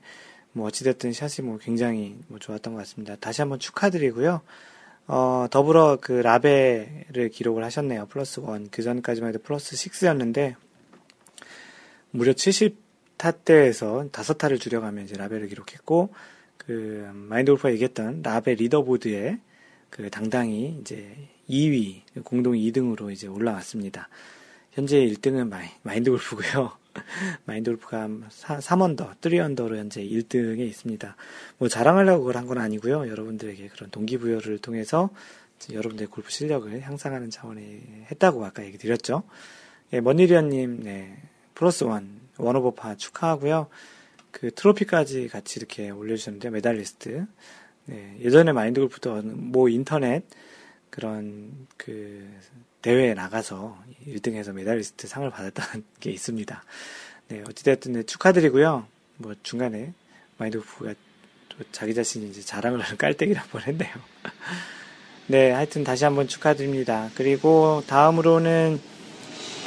[0.53, 3.17] 뭐 어찌됐든 샷이 뭐 굉장히 뭐 좋았던 것 같습니다.
[3.17, 4.43] 다시 한번 축하드리고요.
[5.07, 8.07] 어, 더불어 그 라베를 기록을 하셨네요.
[8.07, 8.69] 플러스 one.
[8.71, 10.57] 그 전까지만 해도 플러스 6였는데
[12.11, 12.88] 무려 70
[13.19, 16.11] 타대에서 5타를 줄여가면 이제 라베를 기록했고
[16.57, 19.39] 그 마인드 골프가 얘기했던 라베 리더보드에
[19.91, 21.15] 그 당당히 이제
[21.49, 24.09] 2위, 공동 2등으로 이제 올라왔습니다.
[24.73, 26.73] 현재 1등은 마이, 마인드 골프고요.
[27.47, 31.17] 마인드 골프가 3언더, 3언더로 현재 1등에 있습니다.
[31.59, 33.09] 뭐 자랑하려고 그걸 한 건 아니고요.
[33.09, 35.11] 여러분들에게 그런 동기부여를 통해서
[35.73, 39.23] 여러분들의 골프 실력을 향상하는 차원에 했다고 아까 얘기 드렸죠.
[39.93, 41.17] 예, 머니리언님, 네,
[41.55, 43.69] 플러스 one, one 오버파 축하하고요.
[44.31, 47.27] 그 트로피까지 같이 이렇게 올려주셨는데, 메달리스트.
[47.87, 50.23] 네, 예전에 마인드 골프도 뭐 인터넷
[50.91, 52.29] 그런 그
[52.83, 56.63] 대회에 나가서 1등해서 메달리스트 상을 받았다는 게 있습니다.
[57.29, 58.87] 네, 어찌됐든 네, 축하드리고요.
[59.17, 59.93] 뭐 중간에
[60.37, 60.95] 마인드 골프가
[61.49, 63.95] 또 자기 자신이 이제 자랑을 하는 깔때기를 한번 했네요.
[65.27, 67.11] 네, 하여튼 다시 한번 축하드립니다.
[67.15, 68.81] 그리고 다음으로는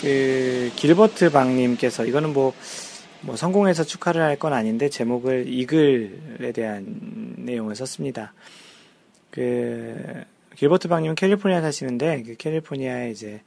[0.01, 2.53] 그 길버트 방님께서 이거는 뭐
[3.23, 8.33] 뭐 성공해서 축하를 할 건 아닌데 제목을 이글에 대한 내용을 썼습니다.
[9.29, 10.23] 그
[10.55, 13.41] 길버트 방님은 캘리포니아 사시는데 그 캘리포니아에 이제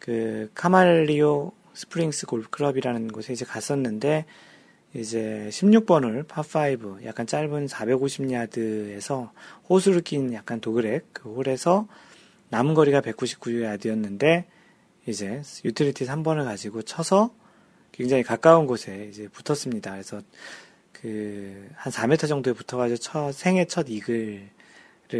[0.00, 4.24] 그 Camarillo Springs Golf Club이라는 곳에 이제 갔었는데
[4.94, 9.30] 이제 16번을 파5 약간 짧은 450야드에서
[9.68, 11.86] 호수를 낀 약간 dogleg 그 홀에서
[12.48, 14.44] 남은 거리가 199야드였는데
[15.06, 17.34] 이제 유틸리티 3번을 가지고 쳐서
[17.92, 19.92] 굉장히 가까운 곳에 이제 붙었습니다.
[19.92, 20.22] 그래서
[20.92, 24.48] 그 한 4m 정도에 붙어가지고 첫 생애 첫 이글을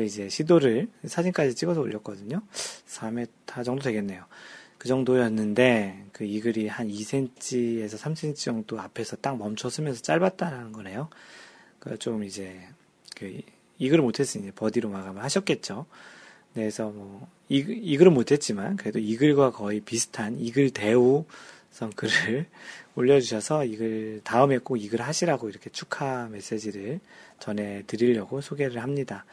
[0.05, 2.41] 이제 시도를 사진까지 찍어서 올렸거든요.
[2.87, 4.25] 4m 정도 되겠네요.
[4.79, 11.11] 그 정도였는데 그 이글이 한 2cm에서 3cm 정도 앞에서 딱 멈춰서면서 짧았다는 거네요.
[11.81, 12.67] 그좀 이제
[13.15, 13.41] 그
[13.79, 15.85] 이글을 못했으니 버디로 마감을 하셨겠죠.
[16.55, 21.25] 네, 그래서 뭐 이글은 못했지만 그래도 이 글과 거의 비슷한 이 글 대우
[21.97, 22.47] 글을
[22.97, 27.01] 올려주셔서 이 글 다음에 꼭 이 글 하시라고 이렇게 축하 메시지를
[27.41, 29.25] 전해드리려고 소개를 합니다.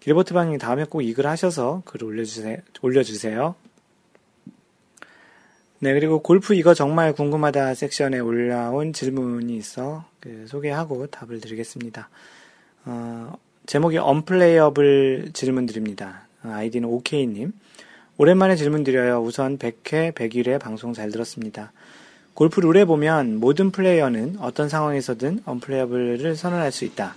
[0.00, 2.58] 길버트 방님 다음에 꼭 이 글 하셔서 글을 올려주세요.
[2.82, 3.54] 올려주세요.
[5.80, 12.08] 네, 그리고 골프 이거 정말 궁금하다 섹션에 올라온 질문이 있어 그 소개하고 답을 드리겠습니다.
[12.86, 16.23] 어, 제목이 언플레이어블 질문 드립니다.
[16.52, 17.52] 아이디는 OK님.
[18.16, 19.20] 오랜만에 질문 드려요.
[19.22, 21.72] 우선 100회, 101회 방송 잘 들었습니다.
[22.34, 27.16] 골프 룰에 보면 모든 플레이어는 어떤 상황에서든 언플레이어블을 선언할 수 있다.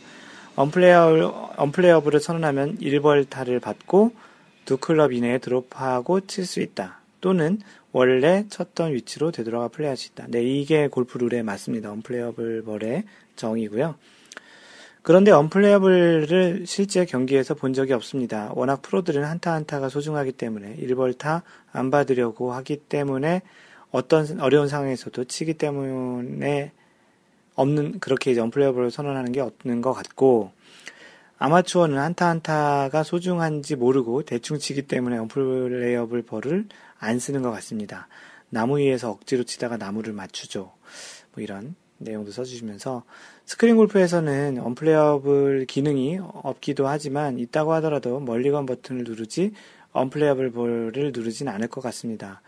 [0.55, 4.11] 언플레이어, 언플레이어블을 선언하면 1벌타를 받고
[4.65, 6.99] 두 클럽 이내에 드롭하고 칠 수 있다.
[7.21, 7.59] 또는
[7.91, 10.25] 원래 쳤던 위치로 되돌아가 플레이할 수 있다.
[10.29, 11.91] 네, 이게 골프 룰에 맞습니다.
[11.91, 13.03] 언플레이어블 볼의
[13.35, 13.95] 정의고요.
[15.07, 18.51] 그런데 언플레이어블을 실제 경기에서 본 적이 없습니다.
[18.55, 23.41] 워낙 프로들은 한타 한타가 소중하기 때문에 1벌타 안 받으려고 하기 때문에
[23.89, 26.73] 어떤 어려운 상황에서도 치기 때문에
[27.55, 30.51] 없는 그렇게 이제 언플레이어블을 선언하는 게 없는 것 같고
[31.37, 36.67] 아마추어는 한타 한타가 소중한지 모르고 대충 치기 때문에 언플레이어블 벌을
[36.99, 38.09] 안 쓰는 것 같습니다.
[38.49, 40.73] 나무 위에서 억지로 치다가 나무를 맞추죠.
[41.33, 43.03] 뭐 이런 내용도 써주시면서
[43.45, 49.53] 스크린 골프에서는 언플레이어블 기능이 없기도 하지만 있다고 하더라도 멀리건 버튼을 누르지
[49.91, 52.41] 언플레이어블 볼을 누르진 않을 것 같습니다.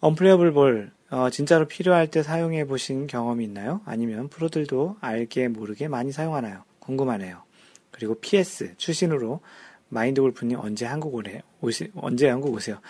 [0.00, 3.80] 언플레이어블 볼 어, 진짜로 필요할 때 사용해 보신 경험이 있나요?
[3.84, 6.64] 아니면 프로들도 알게 모르게 많이 사용하나요?
[6.80, 7.42] 궁금하네요.
[7.90, 9.40] 그리고 PS 추신으로
[9.88, 12.80] 마인드 골프님 언제 한국 오래 오시 언제 한국 오세요?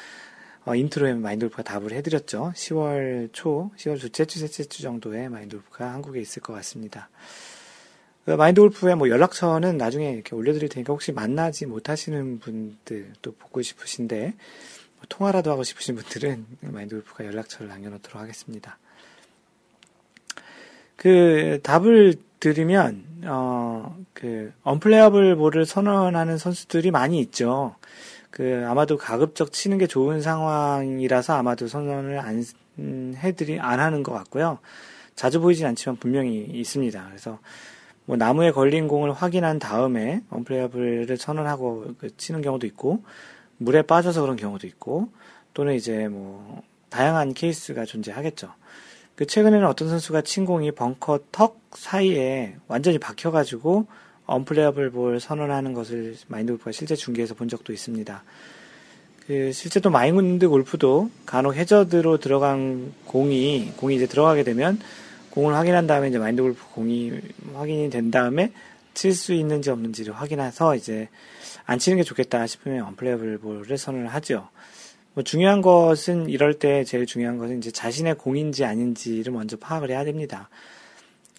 [0.67, 2.53] 어, 인트로에 마인드 골프가 답을 해드렸죠.
[2.57, 7.11] 10월 초, 10월 둘째 주, 셋째 주 정도에 마인드 골프가 한국에 있을 것 같습니다.
[8.25, 13.61] 그 마인드 골프의 뭐 연락처는 나중에 이렇게 올려드릴 테니까 혹시 만나지 못하시는 분들 또 보고
[13.61, 18.79] 싶으신데 뭐 통화라도 하고 싶으신 분들은 마인드 골프가 연락처를 남겨놓도록 하겠습니다.
[20.97, 27.77] 그 답을 드리면 어그 언플레이어블 볼을 선언하는 선수들이 많이 있죠.
[28.35, 32.45] 그 아마도 가급적 치는 게 좋은 상황이라서 아마도 선언을 안
[33.15, 34.59] 해드리 안 하는 것 같고요.
[35.15, 37.05] 자주 보이진 않지만 분명히 있습니다.
[37.07, 37.39] 그래서
[38.07, 43.05] 뭐 나무에 걸린 공을 확인한 다음에 언플레이어블을 선언하고 그 치는 경우도 있고
[43.59, 45.11] 물에 빠져서 그런 경우도 있고
[45.55, 46.61] 또는 이제 뭐
[46.91, 48.53] 다양한 케이스가 존재하겠죠.
[49.15, 53.87] 그 최근에는 어떤 선수가 친 공이 벙커 턱 사이에 완전히 박혀가지고
[54.27, 58.23] 언플레이어블 볼 선언하는 것을 마인드 골프가 실제 중계에서 본 적도 있습니다.
[59.27, 64.79] 그 실제 또 마인드 골프도 간혹 해저드로 들어간 공이 공이 이제 들어가게 되면
[65.31, 67.13] 공을 확인한 다음에 이제 마인드 골프 공이
[67.55, 68.53] 확인이 된 다음에
[68.95, 71.09] 칠 수 있는지 없는지를 확인해서 이제
[71.67, 74.49] 안 치는 게 좋겠다 싶으면 언플레이어블 볼을 선언을 하죠.
[75.15, 80.05] 뭐 중요한 것은 이럴 때 제일 중요한 것은 이제 자신의 공인지 아닌지를 먼저 파악을 해야
[80.05, 80.49] 됩니다.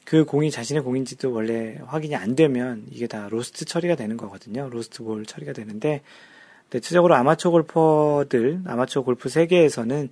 [0.06, 4.70] 그 공이 자신의 공인지도 원래 확인이 안 되면 이게 다 로스트 처리가 되는 거거든요.
[4.70, 6.02] 로스트 볼 처리가 되는데
[6.70, 10.10] 대체적으로 아마추어 골퍼들, 아마추어 골프 세계에서는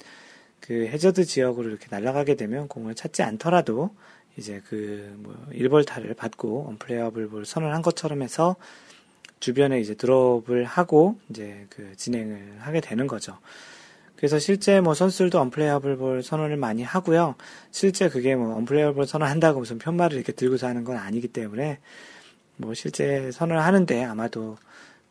[0.60, 3.92] 그 해저드 지역으로 이렇게 날아가게 되면 공을 찾지 않더라도
[4.38, 8.56] 이제 그뭐 1벌타를 받고 언플레이어블 볼 선언한 것처럼 해서
[9.40, 13.38] 주변에 이제 드롭을 하고 이제 그 진행을 하게 되는 거죠.
[14.24, 17.36] 그래서 실제 뭐 선수들도 언플레이어블 볼 선언을 많이 하고요.
[17.72, 21.80] 실제 그게 뭐 unplayable 선언한다고 무슨 팻말을 이렇게 들고서 하는 건 아니기 때문에
[22.56, 24.56] 뭐 실제 선언을 하는데 아마도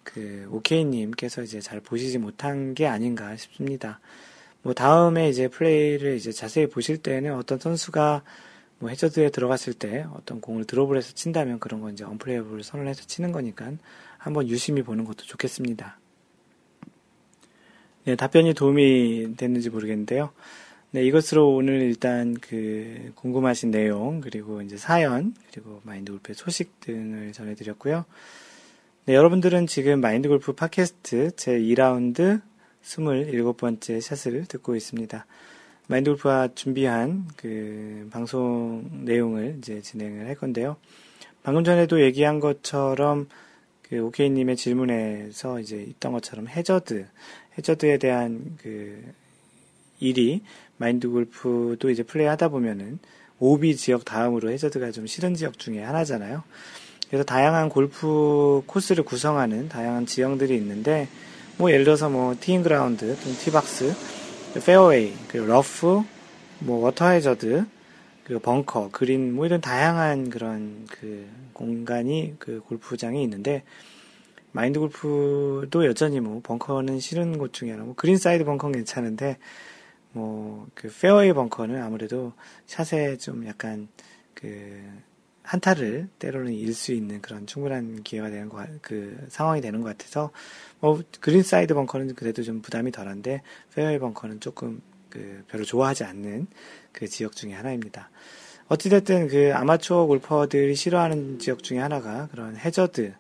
[0.02, 4.00] 그 오케이님께서 이제 잘 보시지 못한 게 아닌가 싶습니다.
[4.62, 8.22] 뭐 다음에 이제 플레이를 이제 자세히 보실 때는 어떤 선수가
[8.78, 13.30] 뭐 해저드에 들어갔을 때 어떤 공을 드롭을 해서 친다면 그런 건 이제 unplayable 선언해서 치는
[13.30, 13.72] 거니까
[14.16, 15.98] 한번 유심히 보는 것도 좋겠습니다.
[18.04, 20.30] 네, 답변이 도움이 됐는지 모르겠는데요.
[20.90, 27.32] 네, 이것으로 오늘 일단 그 궁금하신 내용, 그리고 이제 사연, 그리고 마인드 골프의 소식 등을
[27.32, 28.04] 전해드렸고요.
[29.04, 32.42] 네, 여러분들은 지금 마인드 골프 팟캐스트 제 2라운드
[32.82, 35.24] 27번째 샷을 듣고 있습니다.
[35.86, 40.76] 마인드 골프가 준비한 그 방송 내용을 이제 진행을 할 건데요.
[41.44, 43.28] 방금 전에도 얘기한 것처럼
[43.82, 47.06] 그 오케이님의 질문에서 이제 있던 것처럼 해저드,
[47.58, 49.02] 해저드에 대한 그
[50.00, 50.42] 일이
[50.76, 52.98] 마인드 골프도 이제 플레이 하다 보면은
[53.38, 56.42] 오비 지역 다음으로 해저드가 좀 싫은 지역 중에 하나잖아요.
[57.08, 61.08] 그래서 다양한 골프 코스를 구성하는 다양한 지형들이 있는데
[61.58, 63.94] 뭐 예를 들어서 뭐 teeing ground, tee box,
[64.64, 66.02] 페어웨이, 그리고 러프,
[66.60, 67.66] 뭐 워터 해저드,
[68.24, 73.62] 그리고 벙커, 그린 뭐 이런 다양한 그런 그 공간이 그 골프장에 있는데
[74.52, 79.38] 마인드 골프도 여전히 뭐 벙커는 싫은 곳 중에 하나, 뭐 그린 사이드 벙커는 괜찮은데
[80.12, 82.32] 뭐 그 페어웨이 벙커는 아무래도
[82.66, 83.88] 샷에 좀 약간
[84.34, 84.82] 그
[85.42, 90.30] 한타를 때로는 잃을 수 있는 그런 충분한 기회가 되는 거, 그 상황이 되는 것 같아서
[90.80, 93.42] 뭐 그린 사이드 벙커는 그래도 좀 부담이 덜한데
[93.74, 96.46] 페어웨이 벙커는 조금 그 별로 좋아하지 않는
[96.92, 98.10] 그 지역 중에 하나입니다.
[98.68, 103.12] 어찌됐든 그 아마추어 골퍼들이 싫어하는 지역 중에 하나가 그런 해저드,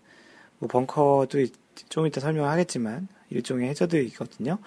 [0.62, 1.44] 뭐 벙커도
[1.88, 4.58] 좀 이따 설명하겠지만 일종의 해저드이거든요.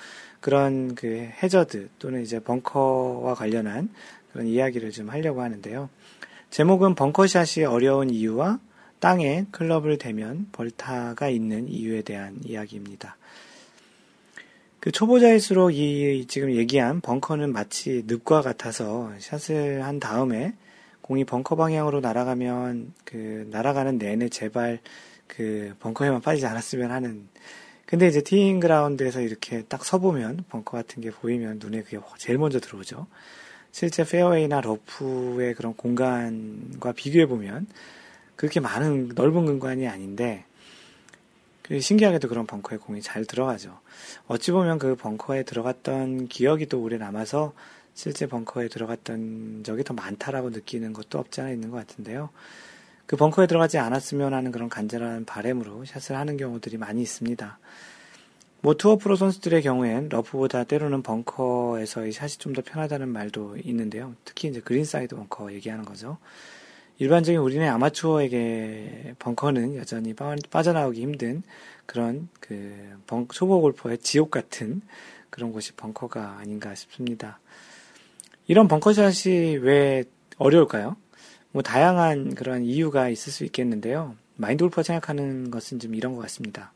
[0.42, 1.08] 그런 그
[1.42, 3.90] 해저드 또는 이제 벙커와 관련한
[4.34, 5.90] 그런 이야기를 좀 하려고 하는데요.
[6.50, 8.60] 제목은 벙커샷이 어려운 이유와
[9.00, 13.16] 땅에 클럽을 대면 벌타가 있는 이유에 대한 이야기입니다.
[14.82, 20.56] 그 초보자일수록 이 지금 얘기한 벙커는 마치 늪과 같아서 샷을 한 다음에
[21.02, 24.80] 공이 벙커 방향으로 날아가면 그 날아가는 내내 제발
[25.28, 27.28] 그 벙커에만 빠지지 않았으면 하는
[27.86, 32.60] 근데 이제 티잉 그라운드에서 이렇게 딱 서보면 벙커 같은 게 보이면 눈에 그게 제일 먼저
[32.60, 33.08] 들어오죠.
[33.72, 37.68] 실제 페어웨이나 러프의 그런 공간과 비교해 보면
[38.36, 40.46] 그렇게 많은 넓은 공간이 아닌데
[41.62, 43.80] 그 신기하게도 그런 벙커에 공이 잘 들어가죠.
[44.28, 47.54] 어찌 보면 그 벙커에 들어갔던 기억이 또 오래 남아서
[47.94, 52.30] 실제 벙커에 들어갔던 적이 더 많다라고 느끼는 것도 없지 않아 있는 것 같은데요.
[53.06, 57.60] 그 벙커에 들어가지 않았으면 하는 그런 간절한 바램으로 샷을 하는 경우들이 많이 있습니다.
[58.62, 64.16] 뭐 투어 프로 선수들의 경우엔 러프보다 때로는 벙커에서의 샷이 좀 더 편하다는 말도 있는데요.
[64.26, 66.18] 특히 이제 그린 사이드 벙커 얘기하는 거죠.
[66.98, 70.16] 일반적인 우리네 아마추어에게 벙커는 여전히
[70.50, 71.44] 빠져나오기 힘든
[71.86, 72.98] 그런 그
[73.34, 74.82] 초보 골퍼의 지옥 같은
[75.30, 77.40] 그런 곳이 벙커가 아닌가 싶습니다.
[78.48, 80.06] 이런 벙커샷이 왜
[80.38, 80.96] 어려울까요?
[81.56, 84.16] 뭐 다양한 그런 이유가 있을 수 있겠는데요.
[84.36, 86.74] 마인드 골퍼 생각하는 것은 좀 이런 것 같습니다.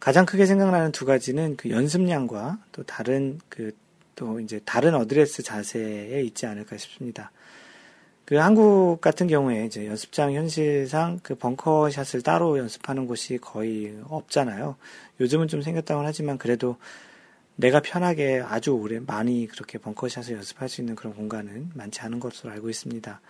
[0.00, 3.72] 가장 크게 생각나는 두 가지는 그 연습량과 또 다른 그
[4.16, 7.30] 또 이제 다른 어드레스 자세에 있지 않을까 싶습니다.
[8.24, 14.76] 그 한국 같은 경우에 이제 연습장 현실상 그 벙커샷을 따로 연습하는 곳이 거의 없잖아요.
[15.20, 16.76] 요즘은 좀 생겼다고는 하지만 그래도
[17.56, 22.52] 내가 편하게 아주 오래 많이 그렇게 벙커샷을 연습할 수 있는 그런 공간은 많지 않은 것으로
[22.52, 23.20] 알고 있습니다.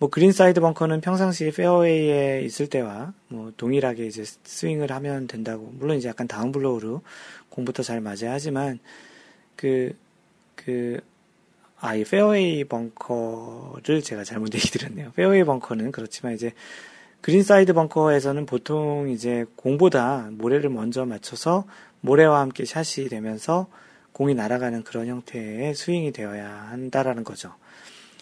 [0.00, 5.96] 뭐 그린 사이드 벙커는 평상시 페어웨이에 있을 때와 뭐 동일하게 이제 스윙을 하면 된다고 물론
[5.96, 7.02] 이제 약간 down blow로
[7.48, 8.78] 공부터 잘 맞아야 하지만
[9.56, 9.96] 그그
[10.54, 11.00] 그
[11.80, 15.12] 아, 이 페어웨이 벙커를 제가 잘못 얘기 드렸네요.
[15.12, 16.52] 페어웨이 벙커는 그렇지만 이제
[17.20, 21.64] 그린 사이드 벙커에서는 보통 이제 공보다 모래를 먼저 맞춰서
[22.00, 23.68] 모래와 함께 샷이 되면서
[24.12, 27.54] 공이 날아가는 그런 형태의 스윙이 되어야 한다라는 거죠.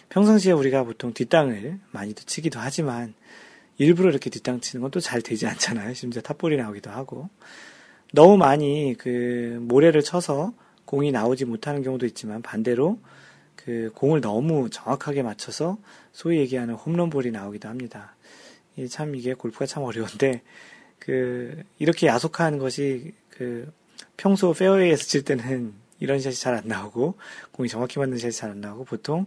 [0.09, 3.13] 평상시에 우리가 보통 뒷땅을 많이도 치기도 하지만
[3.77, 5.93] 일부러 이렇게 뒷땅 치는 건 또 잘 되지 않잖아요.
[5.93, 7.29] 심지어 top ball이 나오기도 하고.
[8.13, 10.53] 너무 많이 그 모래를 쳐서
[10.85, 12.99] 공이 나오지 못하는 경우도 있지만 반대로
[13.55, 15.77] 그 공을 너무 정확하게 맞춰서
[16.13, 18.15] 소위 얘기하는 홈런볼이 나오기도 합니다.
[18.89, 20.41] 참 이게 골프가 참 어려운데
[20.99, 23.71] 그 이렇게 야속한 것이 그
[24.15, 27.15] 평소 페어웨이에서 칠 때는 이런 샷이 잘 안 나오고
[27.51, 29.25] 공이 정확히 맞는 샷이 잘 안 나오고 보통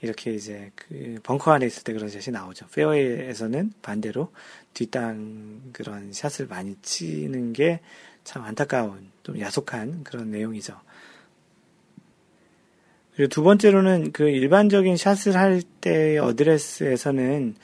[0.00, 2.66] 이렇게 이제 그 벙커 안에 있을 때 그런 샷이 나오죠.
[2.68, 4.32] 페어웨이에서는 반대로
[4.74, 7.80] 뒷땅 그런 샷을 많이 치는 게
[8.24, 10.78] 참 안타까운 좀 야속한 그런 내용이죠.
[13.14, 17.56] 그리고 두 번째로는 그 일반적인 샷을 할때 어드레스에서는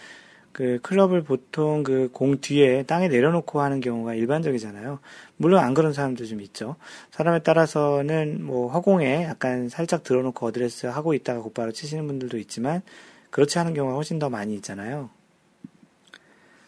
[0.58, 4.98] 그 클럽을 보통 그 공 뒤에 땅에 내려놓고 하는 경우가 일반적이잖아요.
[5.36, 6.74] 물론 안 그런 사람도 좀 있죠.
[7.12, 12.82] 사람에 따라서는 뭐 허공에 약간 살짝 들어놓고 어드레스 하고 있다가 곧바로 치시는 분들도 있지만
[13.30, 15.10] 그렇지 않은 경우가 훨씬 더 많이 있잖아요.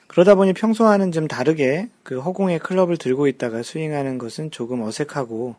[0.07, 5.57] 그러다 보니 평소와는 좀 다르게 그 허공에 클럽을 들고 있다가 스윙하는 것은 조금 어색하고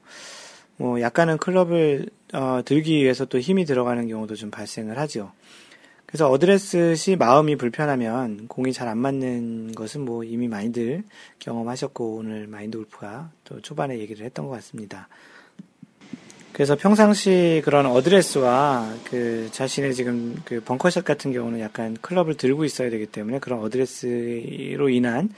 [0.78, 5.34] 뭐 약간은 클럽을 어, 들기 위해서 또 힘이 들어가는 경우도 좀 발생을 하죠.
[6.12, 11.04] 그래서 어드레스시 마음이 불편하면 공이 잘 안 맞는 것은 뭐 이미 많이들
[11.40, 15.08] 경험하셨고 오늘 마인드 골프가 또 초반에 얘기를 했던 것 같습니다.
[16.52, 22.90] 그래서 평상시 그런 어드레스와 그 자신의 지금 그 벙커샷 같은 경우는 약간 클럽을 들고 있어야
[22.90, 25.30] 되기 때문에 그런 어드레스로 인한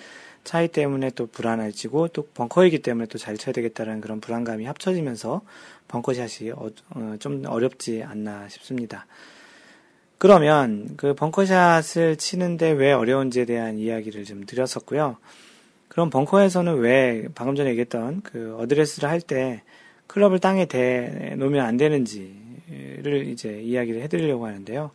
[0.44, 5.42] 차이 때문에 또 불안해지고 또 벙커이기 때문에 또 잘 쳐야 되겠다는 그런 불안감이 합쳐지면서
[5.88, 9.06] 벙커샷이 어, 어, 좀 어렵지 않나 싶습니다.
[10.24, 15.18] 그러면 그 벙커샷을 치는데 왜 어려운지에 대한 이야기를 좀 드렸었고요.
[15.90, 19.64] 그럼 벙커에서는 왜 방금 전에 얘기했던 그 어드레스를 할 때
[20.08, 24.92] 클럽을 땅에 대 놓으면 안 되는지를 이제 이야기를 해드리려고 하는데요.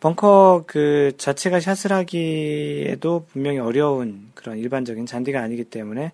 [0.00, 6.10] 벙커 그 자체가 샷을 하기에도 분명히 어려운 그런 일반적인 잔디가 아니기 때문에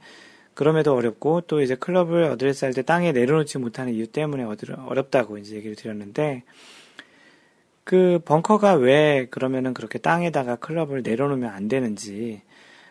[0.52, 4.44] 그럼에도 어렵고 또 이제 클럽을 어드레스 할 때 땅에 내려놓지 못하는 이유 때문에
[4.86, 6.42] 어렵다고 이제 얘기를 드렸는데
[7.88, 12.42] 그 벙커가 왜 그러면은 그렇게 땅에다가 클럽을 내려놓으면 안 되는지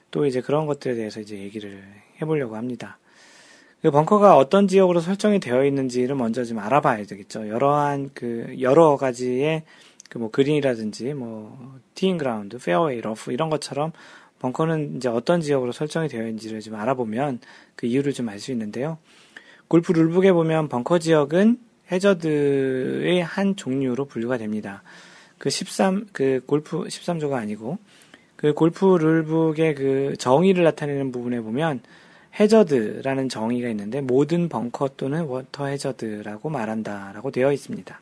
[0.10, 1.84] 또 이제 그런 것들에 대해서 이제 얘기를
[2.20, 2.98] 해보려고 합니다.
[3.84, 7.48] 그 벙커가 어떤 지역으로 설정이 되어 있는지를 먼저 좀 알아봐야 되겠죠.
[7.48, 9.66] 여러한 그 여러 가지의
[10.10, 13.92] 그 뭐 그린이라든지 뭐 teeing ground, 페어웨이, 러프 이런 것처럼
[14.40, 17.40] 벙커는 이제 어떤 지역으로 설정이 되어 있는지를 좀 알아보면
[17.76, 18.98] 그 이유를 좀 알 수 있는데요.
[19.68, 24.84] 골프 rule book에 보면 벙커 지역은 해저드의 한 종류로 분류가 됩니다.
[25.38, 27.78] 그 13, 그 골프 13조가 아니고
[28.36, 31.82] 그 골프 rule book의 그 정의를 나타내는 부분에 보면
[32.40, 38.00] 해저드라는 정의가 있는데 모든 벙커 또는 워터 해저드라고 말한다 라고 되어 있습니다.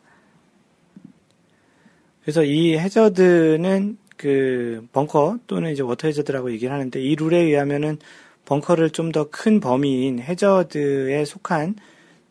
[2.22, 8.00] 그래서 이 해저드는 그 벙커 또는 이제 워터 해저드라고 얘기를 하는데 이 룰에 의하면은
[8.46, 11.76] 벙커를 좀 더 큰 범위인 해저드에 속한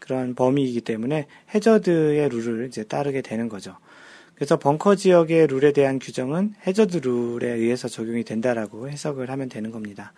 [0.04, 3.78] 그런 범위이기 때문에 해저드의 룰을 이제 따르게 되는 거죠.
[4.34, 10.12] 그래서 벙커 지역의 룰에 대한 규정은 해저드 룰에 의해서 적용이 된다라고 해석을 하면 되는 겁니다.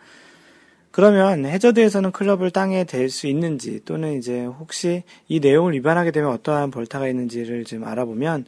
[0.91, 6.72] 그러면 해저드에서는 클럽을 땅에 댈 수 있는지 또는 이제 혹시 이 내용을 위반하게 되면 어떠한
[6.72, 8.45] 벌타가 있는지를 좀 알아보면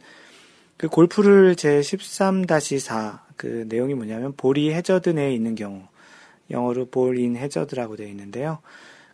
[0.75, 5.83] 그 골프를 제 13-4 그 내용이 뭐냐면 볼이 해저드 내에 있는 경우
[6.51, 8.59] 영어로 볼인 해저드라고 되어 있는데요.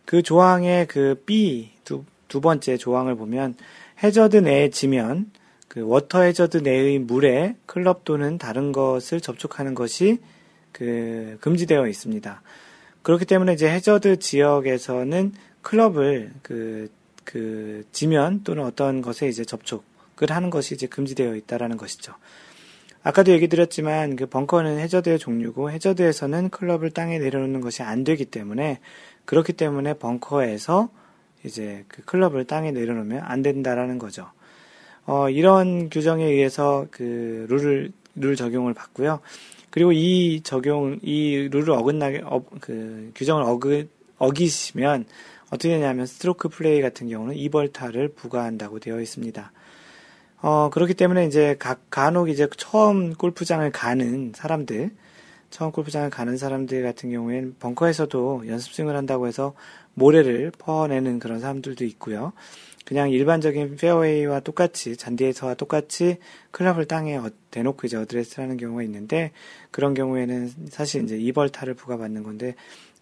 [0.06, 3.54] 그 조항의 그 B 두, 두 번째 조항을 보면
[4.02, 5.30] 해저드 내에 지면
[5.68, 10.18] 그 워터 해저드 내의 물에 클럽 또는 다른 것을 접촉하는 것이
[10.72, 12.42] 그 금지되어 있습니다.
[13.02, 16.90] 그렇기 때문에 이제 해저드 지역에서는 클럽을 그,
[17.24, 22.14] 그 지면 또는 어떤 것에 이제 접촉을 하는 것이 이제 금지되어 있다라는 것이죠.
[23.02, 28.80] 아까도 얘기 드렸지만 그 벙커는 해저드의 종류고 해저드에서는 클럽을 땅에 내려놓는 것이 안 되기 때문에
[29.24, 30.88] 그렇기 때문에 벙커에서
[31.46, 34.30] 이제 그 클럽을 땅에 내려놓으면 안 된다라는 거죠.
[35.06, 39.20] 어, 이런 규정에 의해서 그 룰을 룰 적용을 받고요.
[39.70, 43.88] 그리고 이 적용 이 룰을 어긋나게 어, 그 규정을 어그,
[44.18, 45.04] 어기시면
[45.50, 49.52] 어떻게 되냐면 스트로크 플레이 같은 경우는 2벌타를 부과한다고 되어 있습니다.
[50.42, 54.90] 어, 그렇기 때문에 이제 각, 간혹 이제 처음 골프장을 가는 사람들,
[55.56, 59.54] 처음 골프장을 가는 사람들 같은 경우에는 벙커에서도 연습 스윙을 한다고 해서
[59.94, 62.34] 모래를 퍼내는 그런 사람들도 있고요.
[62.84, 66.18] 그냥 일반적인 페어웨이와 똑같이 잔디에서와 똑같이
[66.50, 69.30] 클럽을 땅에 어, 대놓고 이제 어드레스를 하는 경우가 있는데
[69.70, 72.54] 그런 경우에는 사실 이제 이벌타를 부과받는 건데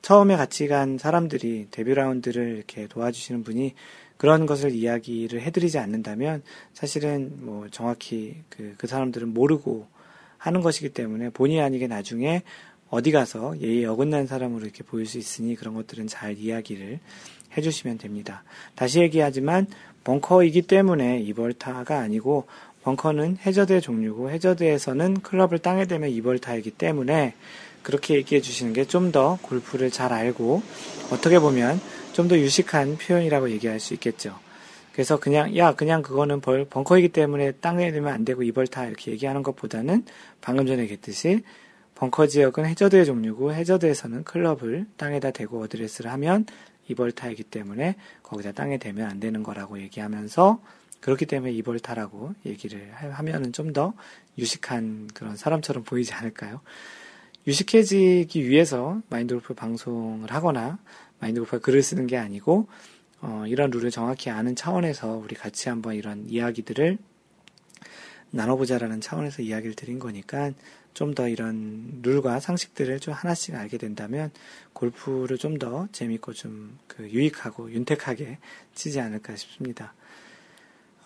[0.03, 3.75] 처음에 같이 간 사람들이 데뷔 라운드를 이렇게 도와주시는 분이
[4.17, 9.89] 그런 것을 이야기를 해드리지 않는다면 사실은 뭐 정확히 그, 그 사람들은 모르고
[10.45, 12.43] 하는 것이기 때문에 본의 아니게 나중에
[12.91, 17.01] 어디 가서 예의 어긋난 사람으로 이렇게 보일 수 있으니 그런 것들은 잘 이야기를
[17.57, 18.45] 해주시면 됩니다.
[18.75, 19.67] 다시 얘기하지만
[20.05, 22.45] 벙커이기 때문에 이벌타가 아니고
[22.83, 27.33] 벙커는 해저드의 종류고 해저드에서는 클럽을 땅에 대면 이벌타이기 때문에
[27.83, 30.63] 그렇게 얘기해 주시는 게 좀 더 골프를 잘 알고
[31.11, 31.81] 어떻게 보면
[32.13, 34.39] 좀 더 유식한 표현이라고 얘기할 수 있겠죠.
[34.95, 39.11] 그래서 그냥 야 그냥 그거는 벌, 벙커이기 때문에 땅에 대면 안 되고 이벌 타 이렇게
[39.11, 40.05] 얘기하는 것보다는
[40.41, 41.43] 방금 전에 얘기했듯이
[41.97, 46.47] 벙커 지역은 해저드의 종류고 해저드에서는 클럽을 땅에다 대고 어드레스를 하면
[46.89, 50.63] 이벌타이기 때문에 거기다 땅에 대면 안 되는 거라고 얘기하면서
[51.01, 53.95] 그렇기 때문에 이벌타라고 얘기를 하면은 좀 더
[54.39, 56.61] 유식한 그런 사람처럼 보이지 않을까요?
[57.49, 60.79] 유식해지기 위해서 마인드 골프 방송을 하거나
[61.19, 62.69] 마인드 골프가 글을 쓰는 게 아니고
[63.27, 66.99] 어, 이런 룰을 정확히 아는 차원에서 우리 같이 한번 이런 이야기들을
[68.31, 70.53] 나눠보자라는 차원에서 이야기를 드린 거니까
[70.93, 74.31] 좀 더 이런 룰과 상식들을 좀 하나씩 알게 된다면
[74.75, 78.39] 골프를 좀 더 재밌고 좀 그 유익하고 윤택하게
[78.75, 79.95] 치지 않을까 싶습니다.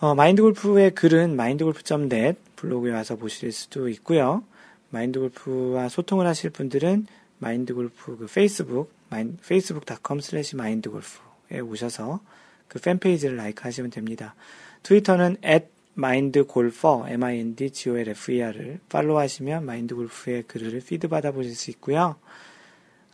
[0.01, 4.43] 어, 마인드 골프의 글은 마인드골프.net 블로그에 와서 보실 수도 있고요.
[4.91, 7.07] 마인드 골프와 소통을 하실 분들은
[7.39, 12.21] 마인드 골프 그 페이스북, facebook.com slash 마인드 골프에 오셔서
[12.69, 14.35] 그 팬페이지를 like 하시면 됩니다.
[14.83, 22.17] 트위터는 at mindgolfer, m-i-n-d-g-o-l-f-e-r을 follow 하시면 마인드 골프의 글을 feed 받아보실 수 있고요.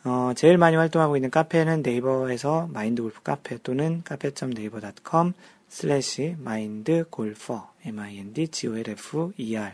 [0.05, 5.33] 어, 제일 많이 활동하고 있는 카페는 네이버에서 마인드 골프 카페 또는 cafe.naver.com
[5.71, 9.73] slash mindgolfer, m-i-n-d-g-o-l-f-e-r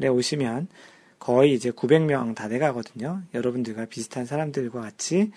[0.00, 0.68] 에 오시면
[1.18, 3.22] 거의 이제 900명 다 돼가거든요.
[3.34, 5.32] 여러분들과 비슷한 사람들과 같이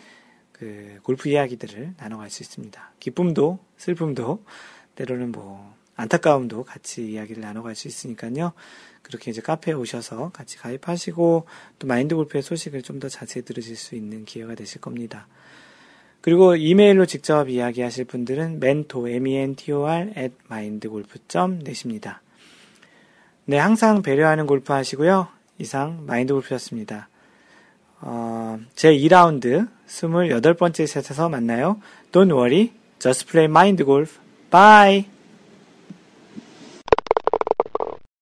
[0.61, 2.91] 그 골프 이야기들을 나눠갈 수 있습니다.
[2.99, 4.43] 기쁨도 슬픔도
[4.93, 8.53] 때로는 뭐 안타까움도 같이 이야기를 나눠갈 수 있으니까요.
[9.01, 11.47] 그렇게 이제 카페에 오셔서 같이 가입하시고
[11.79, 15.27] 또 마인드 골프의 소식을 좀 더 자세히 들으실 수 있는 기회가 되실 겁니다.
[16.21, 22.21] 그리고 이메일로 직접 이야기하실 분들은 mentor, m-e-n-t-o-r at mindgolf.net입니다.
[23.45, 25.27] 네, 항상 배려하는 골프 하시고요.
[25.57, 27.09] 이상 마인드 골프였습니다.
[28.01, 31.79] 어, 제 2라운드 28번째 셋에서 만나요.
[32.11, 34.19] Don't worry, just play mind golf.
[34.49, 35.05] Bye!